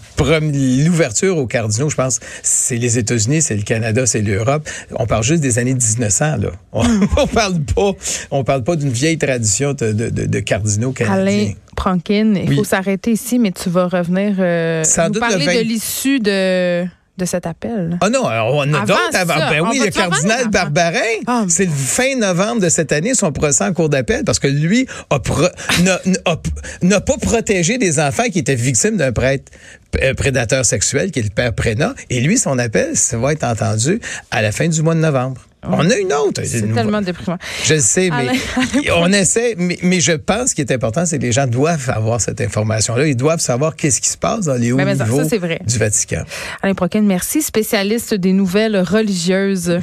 l'ouverture 0.85 1.37
aux 1.39 1.47
cardinaux, 1.47 1.89
je 1.89 1.97
pense, 1.97 2.21
c'est 2.43 2.77
les 2.77 2.99
États-Unis, 2.99 3.43
c'est 3.43 3.57
le 3.57 3.63
Canada, 3.63 4.07
c'est 4.07 4.21
l'Europe. 4.21 4.69
On 4.95 5.07
parle 5.07 5.25
juste 5.25 5.43
des 5.43 5.59
années 5.59 5.75
1900 5.75 6.37
là. 6.37 6.51
On, 6.73 6.83
on 7.17 7.27
parle 7.27 7.61
pas, 7.61 7.88
on 8.31 8.45
parle 8.45 8.65
pas 8.65 8.77
d'une 8.77 8.91
vieille 8.91 9.19
tradition 9.19 9.73
de, 9.73 9.93
de, 9.93 10.09
de, 10.09 10.41
cardinaux 10.41 10.93
canadiens. 10.93 11.53
Prankin, 11.77 12.35
il 12.35 12.55
faut 12.55 12.65
s'arrêter 12.65 13.13
ici, 13.13 13.39
mais 13.39 13.53
tu 13.53 13.71
vas 13.71 13.87
revenir 13.87 14.35
euh, 14.39 14.83
nous 15.13 15.21
parler 15.21 15.47
de 15.47 15.63
l'issue 15.63 16.19
de 16.19 16.87
de 17.19 17.25
cet 17.25 17.47
appel. 17.47 17.99
Ah 18.01 18.09
non, 18.09 18.23
on 18.25 18.75
a 18.75 18.87
d'autres 18.87 19.17
avant. 19.17 19.39
Ben 19.51 19.67
oui, 19.69 19.81
le 19.85 19.91
cardinal 19.91 20.49
Barbarin, 20.49 20.99
ah, 21.27 21.45
c'est 21.49 21.65
le 21.65 21.73
fin 21.73 22.17
novembre 22.17 22.63
de 22.63 22.69
cette 22.69 22.93
année 22.93 23.13
son 23.15 23.33
procès 23.33 23.65
en 23.65 23.73
cours 23.73 23.89
d'appel 23.89 24.23
parce 24.25 24.39
que 24.39 24.47
lui 24.47 24.87
n'a 26.83 27.01
pas 27.01 27.17
protégé 27.21 27.77
des 27.77 27.99
enfants 27.99 28.29
qui 28.33 28.39
étaient 28.39 28.55
victimes 28.55 28.97
d'un 28.97 29.13
prêtre 29.13 29.51
euh, 29.53 29.88
prédateur 30.17 30.65
sexuel 30.65 31.11
qui 31.11 31.21
est 31.21 31.23
le 31.23 31.31
père 31.31 31.55
Prénat 31.55 31.95
et 32.11 32.21
lui 32.21 32.37
son 32.37 32.59
appel 32.59 32.97
ça 32.97 33.17
va 33.19 33.33
être 33.33 33.45
entendu 33.45 34.01
à 34.31 34.43
la 34.43 34.53
fin 34.53 34.69
du 34.69 34.83
mois 34.83 34.95
de 34.95 35.01
novembre. 35.01 35.41
On 35.65 35.91
a 35.91 35.97
une 35.97 36.13
autre. 36.13 36.43
C'est 36.45 36.73
tellement 36.73 37.03
déprimant. 37.03 37.39
Je 37.65 37.79
sais, 37.79 38.11
mais 38.11 38.91
on 38.97 39.13
essaie, 39.13 39.57
mais, 39.57 40.01
je 40.01 40.13
pense 40.13 40.55
qu'il 40.55 40.65
est 40.65 40.73
important, 40.73 41.05
c'est 41.05 41.19
que 41.19 41.25
les 41.25 41.33
gens 41.33 41.47
doivent 41.47 41.91
avoir 41.91 42.21
cette 42.21 42.41
information-là. 42.41 43.07
Ils 43.07 43.17
doivent 43.17 43.41
savoir 43.41 43.75
qu'est-ce 43.75 44.01
qui 44.01 44.09
se 44.09 44.17
passe 44.17 44.47
dans 44.47 44.55
les 44.55 44.73
hauts 44.73 44.81
niveaux 44.81 45.23
du 45.25 45.79
Vatican. 45.79 46.23
Alain 46.63 46.75
Proquin, 46.75 47.03
merci. 47.03 47.43
Spécialiste 47.43 48.15
des 48.15 48.33
nouvelles 48.33 48.79
religieuses. 48.81 49.81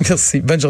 Merci. 0.08 0.40
Bonne 0.40 0.60
journée. 0.60 0.64